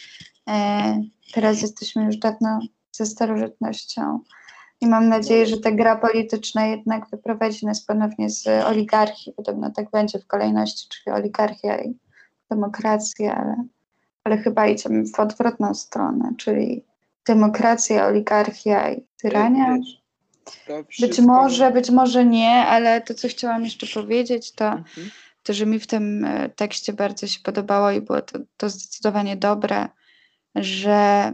E, 0.49 1.03
teraz 1.35 1.63
jesteśmy 1.63 2.05
już 2.05 2.17
dawno 2.17 2.61
ze 2.93 3.07
starożytnością. 3.07 4.21
I 4.81 4.87
mam 4.87 5.09
nadzieję, 5.09 5.47
że 5.47 5.57
ta 5.57 5.71
gra 5.71 5.97
polityczna 5.97 6.67
jednak 6.67 7.11
wyprowadzi 7.11 7.67
nas 7.67 7.85
ponownie 7.85 8.31
z 8.31 8.47
oligarchii. 8.47 9.33
Podobno 9.33 9.71
tak 9.71 9.91
będzie 9.91 10.19
w 10.19 10.27
kolejności, 10.27 10.89
czyli 10.89 11.17
oligarchia 11.17 11.83
i 11.83 11.99
demokracja, 12.51 13.35
ale 13.35 13.65
ale 14.27 14.39
chyba 14.39 14.67
idziemy 14.67 15.05
w 15.07 15.21
odwrotną 15.21 15.75
stronę, 15.75 16.33
czyli 16.39 16.85
demokracja, 17.27 18.07
oligarchia 18.07 18.93
i 18.93 19.07
tyrania. 19.23 19.79
Być 21.01 21.19
może, 21.19 21.71
być 21.71 21.91
może 21.91 22.25
nie, 22.25 22.51
ale 22.51 23.01
to, 23.01 23.15
co 23.15 23.29
chciałam 23.29 23.65
jeszcze 23.65 23.87
powiedzieć, 23.87 24.53
to, 24.53 24.65
mhm. 24.65 25.11
to 25.43 25.53
że 25.53 25.67
mi 25.67 25.79
w 25.79 25.87
tym 25.87 26.25
e, 26.25 26.49
tekście 26.49 26.93
bardzo 26.93 27.27
się 27.27 27.41
podobało 27.41 27.91
i 27.91 28.01
było 28.01 28.23
to, 28.23 28.39
to 28.57 28.69
zdecydowanie 28.69 29.37
dobre, 29.37 29.89
że 30.55 31.33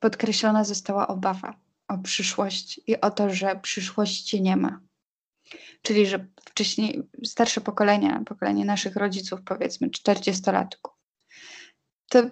podkreślona 0.00 0.64
została 0.64 1.08
obawa 1.08 1.54
o 1.88 1.98
przyszłość 1.98 2.80
i 2.86 3.00
o 3.00 3.10
to, 3.10 3.34
że 3.34 3.60
przyszłości 3.62 4.42
nie 4.42 4.56
ma. 4.56 4.80
Czyli, 5.82 6.06
że 6.06 6.26
wcześniej 6.44 7.02
starsze 7.24 7.60
pokolenia, 7.60 8.22
pokolenie 8.26 8.64
naszych 8.64 8.96
rodziców, 8.96 9.40
powiedzmy 9.44 9.88
40-latków, 9.88 10.97
to 12.08 12.22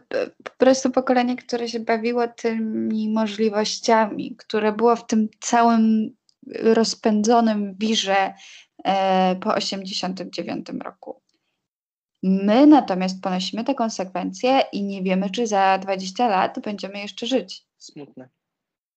po 0.44 0.50
prostu 0.58 0.90
pokolenie, 0.90 1.36
które 1.36 1.68
się 1.68 1.80
bawiło 1.80 2.28
tymi 2.28 3.08
możliwościami, 3.08 4.36
które 4.36 4.72
było 4.72 4.96
w 4.96 5.06
tym 5.06 5.28
całym 5.40 6.16
rozpędzonym 6.46 7.74
wirze 7.74 8.34
e, 8.84 9.36
po 9.36 9.54
89 9.54 10.66
roku. 10.84 11.22
My 12.22 12.66
natomiast 12.66 13.22
ponosimy 13.22 13.64
te 13.64 13.74
konsekwencje 13.74 14.60
i 14.72 14.82
nie 14.82 15.02
wiemy, 15.02 15.30
czy 15.30 15.46
za 15.46 15.78
20 15.78 16.28
lat 16.28 16.60
będziemy 16.60 16.98
jeszcze 16.98 17.26
żyć. 17.26 17.66
Smutne. 17.78 18.28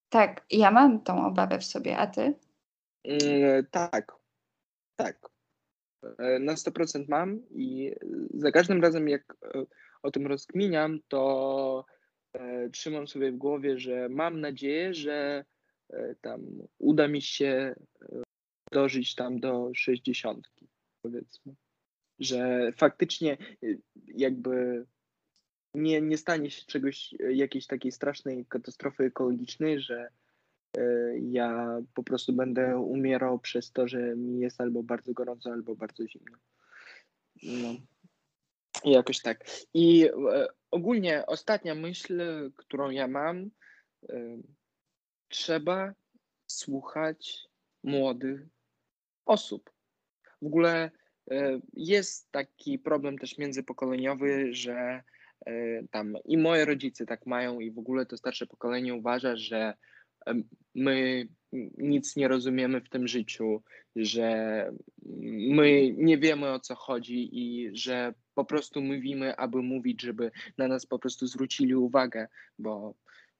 Tak, 0.09 0.45
ja 0.51 0.71
mam 0.71 1.03
tą 1.03 1.25
obawę 1.25 1.59
w 1.59 1.65
sobie, 1.65 1.97
a 1.97 2.07
ty? 2.07 2.33
Yy, 3.03 3.65
tak, 3.71 4.15
tak. 4.95 5.29
E, 6.19 6.39
na 6.39 6.53
100% 6.53 7.05
mam 7.07 7.41
i 7.51 7.95
za 8.33 8.51
każdym 8.51 8.81
razem, 8.81 9.09
jak 9.09 9.37
e, 9.55 9.65
o 10.03 10.11
tym 10.11 10.27
rozkminiam, 10.27 10.99
to 11.07 11.85
e, 12.33 12.69
trzymam 12.69 13.07
sobie 13.07 13.31
w 13.31 13.37
głowie, 13.37 13.79
że 13.79 14.09
mam 14.09 14.41
nadzieję, 14.41 14.93
że 14.93 15.45
e, 15.89 16.15
tam 16.21 16.41
uda 16.77 17.07
mi 17.07 17.21
się 17.21 17.75
e, 18.01 18.23
dożyć 18.71 19.15
tam 19.15 19.39
do 19.39 19.71
60, 19.75 20.47
powiedzmy. 21.01 21.55
Że 22.19 22.71
faktycznie 22.77 23.37
jakby 24.07 24.85
nie, 25.73 26.01
nie 26.01 26.17
stanie 26.17 26.51
się 26.51 26.65
czegoś, 26.65 27.15
jakiejś 27.29 27.67
takiej 27.67 27.91
strasznej 27.91 28.45
katastrofy 28.45 29.03
ekologicznej, 29.03 29.79
że 29.79 30.09
ja 31.21 31.81
po 31.93 32.03
prostu 32.03 32.33
będę 32.33 32.77
umierał 32.77 33.39
przez 33.39 33.71
to, 33.71 33.87
że 33.87 34.15
mi 34.15 34.39
jest 34.39 34.61
albo 34.61 34.83
bardzo 34.83 35.13
gorąco, 35.13 35.51
albo 35.51 35.75
bardzo 35.75 36.07
zimno. 36.07 36.37
No. 37.43 37.75
Jakoś 38.83 39.21
tak. 39.21 39.45
I 39.73 40.05
e, 40.05 40.47
ogólnie 40.71 41.25
ostatnia 41.25 41.75
myśl, 41.75 42.21
którą 42.55 42.89
ja 42.89 43.07
mam, 43.07 43.49
e, 44.09 44.37
trzeba 45.27 45.93
słuchać 46.47 47.47
młodych 47.83 48.41
osób. 49.25 49.71
W 50.41 50.45
ogóle 50.45 50.91
e, 51.31 51.59
jest 51.73 52.31
taki 52.31 52.79
problem 52.79 53.17
też 53.17 53.37
międzypokoleniowy, 53.37 54.53
że 54.53 55.03
tam 55.91 56.17
i 56.25 56.37
moje 56.37 56.65
rodzice 56.65 57.05
tak 57.05 57.25
mają, 57.25 57.59
i 57.59 57.71
w 57.71 57.79
ogóle 57.79 58.05
to 58.05 58.17
starsze 58.17 58.47
pokolenie 58.47 58.93
uważa, 58.93 59.35
że 59.35 59.73
my 60.75 61.27
nic 61.77 62.15
nie 62.15 62.27
rozumiemy 62.27 62.81
w 62.81 62.89
tym 62.89 63.07
życiu, 63.07 63.63
że 63.95 64.71
my 65.49 65.93
nie 65.97 66.17
wiemy 66.17 66.51
o 66.51 66.59
co 66.59 66.75
chodzi 66.75 67.29
i 67.31 67.69
że 67.77 68.13
po 68.39 68.45
prostu 68.45 68.81
mówimy, 68.81 69.35
aby 69.35 69.61
mówić, 69.61 70.01
żeby 70.01 70.31
na 70.57 70.67
nas 70.67 70.85
po 70.85 70.99
prostu 70.99 71.27
zwrócili 71.27 71.75
uwagę, 71.75 72.27
bo 72.59 72.93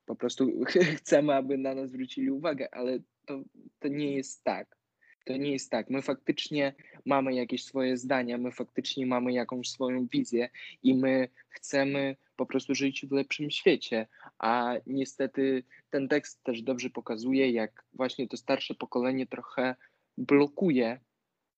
po 0.05 0.15
prostu 0.15 0.51
chcemy, 0.99 1.33
aby 1.33 1.57
na 1.57 1.75
nas 1.75 1.89
zwrócili 1.89 2.31
uwagę, 2.31 2.73
ale 2.73 2.99
to, 3.25 3.43
to 3.79 3.87
nie 3.87 4.13
jest 4.13 4.43
tak. 4.43 4.77
To 5.25 5.37
nie 5.37 5.51
jest 5.51 5.71
tak. 5.71 5.89
My 5.89 6.01
faktycznie 6.01 6.73
mamy 7.05 7.33
jakieś 7.33 7.63
swoje 7.63 7.97
zdania, 7.97 8.37
my 8.37 8.51
faktycznie 8.51 9.05
mamy 9.05 9.33
jakąś 9.33 9.69
swoją 9.69 10.07
wizję 10.07 10.49
i 10.83 10.95
my 10.95 11.29
chcemy 11.49 12.15
po 12.35 12.45
prostu 12.45 12.75
żyć 12.75 13.05
w 13.05 13.11
lepszym 13.11 13.51
świecie. 13.51 14.07
A 14.39 14.75
niestety 14.87 15.63
ten 15.89 16.07
tekst 16.07 16.43
też 16.43 16.61
dobrze 16.61 16.89
pokazuje, 16.89 17.51
jak 17.51 17.85
właśnie 17.93 18.27
to 18.27 18.37
starsze 18.37 18.75
pokolenie 18.75 19.27
trochę 19.27 19.75
blokuje 20.17 20.99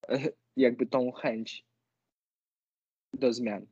jakby 0.56 0.86
tą 0.86 1.12
chęć 1.12 1.71
do 3.14 3.32
zmian. 3.32 3.66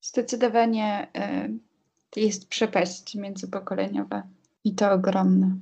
Zdecydowanie 0.00 1.08
y, 2.16 2.20
jest 2.20 2.48
przepaść 2.48 3.14
międzypokoleniowa 3.14 4.22
i 4.64 4.74
to 4.74 4.92
ogromna. 4.92 5.56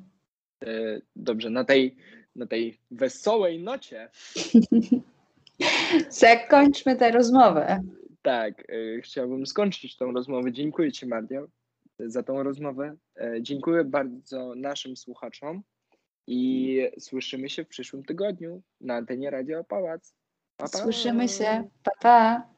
E, 0.65 1.01
dobrze, 1.17 1.51
na 1.51 1.65
tej, 1.65 1.97
na 2.37 2.47
tej 2.47 2.79
wesołej 2.91 3.63
nocie. 3.63 4.11
Zakończmy 6.11 6.97
tę 6.97 7.11
rozmowę. 7.11 7.83
Tak, 8.23 8.71
e, 8.71 9.01
chciałbym 9.01 9.47
skończyć 9.47 9.97
tą 9.97 10.13
rozmowę. 10.13 10.53
Dziękuję 10.53 10.93
Ci, 10.93 11.07
Mario, 11.07 11.47
za 11.99 12.23
tą 12.23 12.43
rozmowę. 12.43 12.97
E, 13.17 13.43
dziękuję 13.43 13.85
bardzo 13.85 14.55
naszym 14.57 14.97
słuchaczom 14.97 15.63
i 16.27 16.81
słyszymy 16.99 17.49
się 17.49 17.65
w 17.65 17.69
przyszłym 17.69 18.05
tygodniu 18.05 18.63
na 18.81 18.95
antenie 18.95 19.31
Radio 19.31 19.65
Pałac. 19.65 20.15
Pa, 20.57 20.69
pa. 20.69 20.79
Słyszymy 20.79 21.29
się. 21.29 21.69
Pa, 21.83 21.91
pa. 22.01 22.56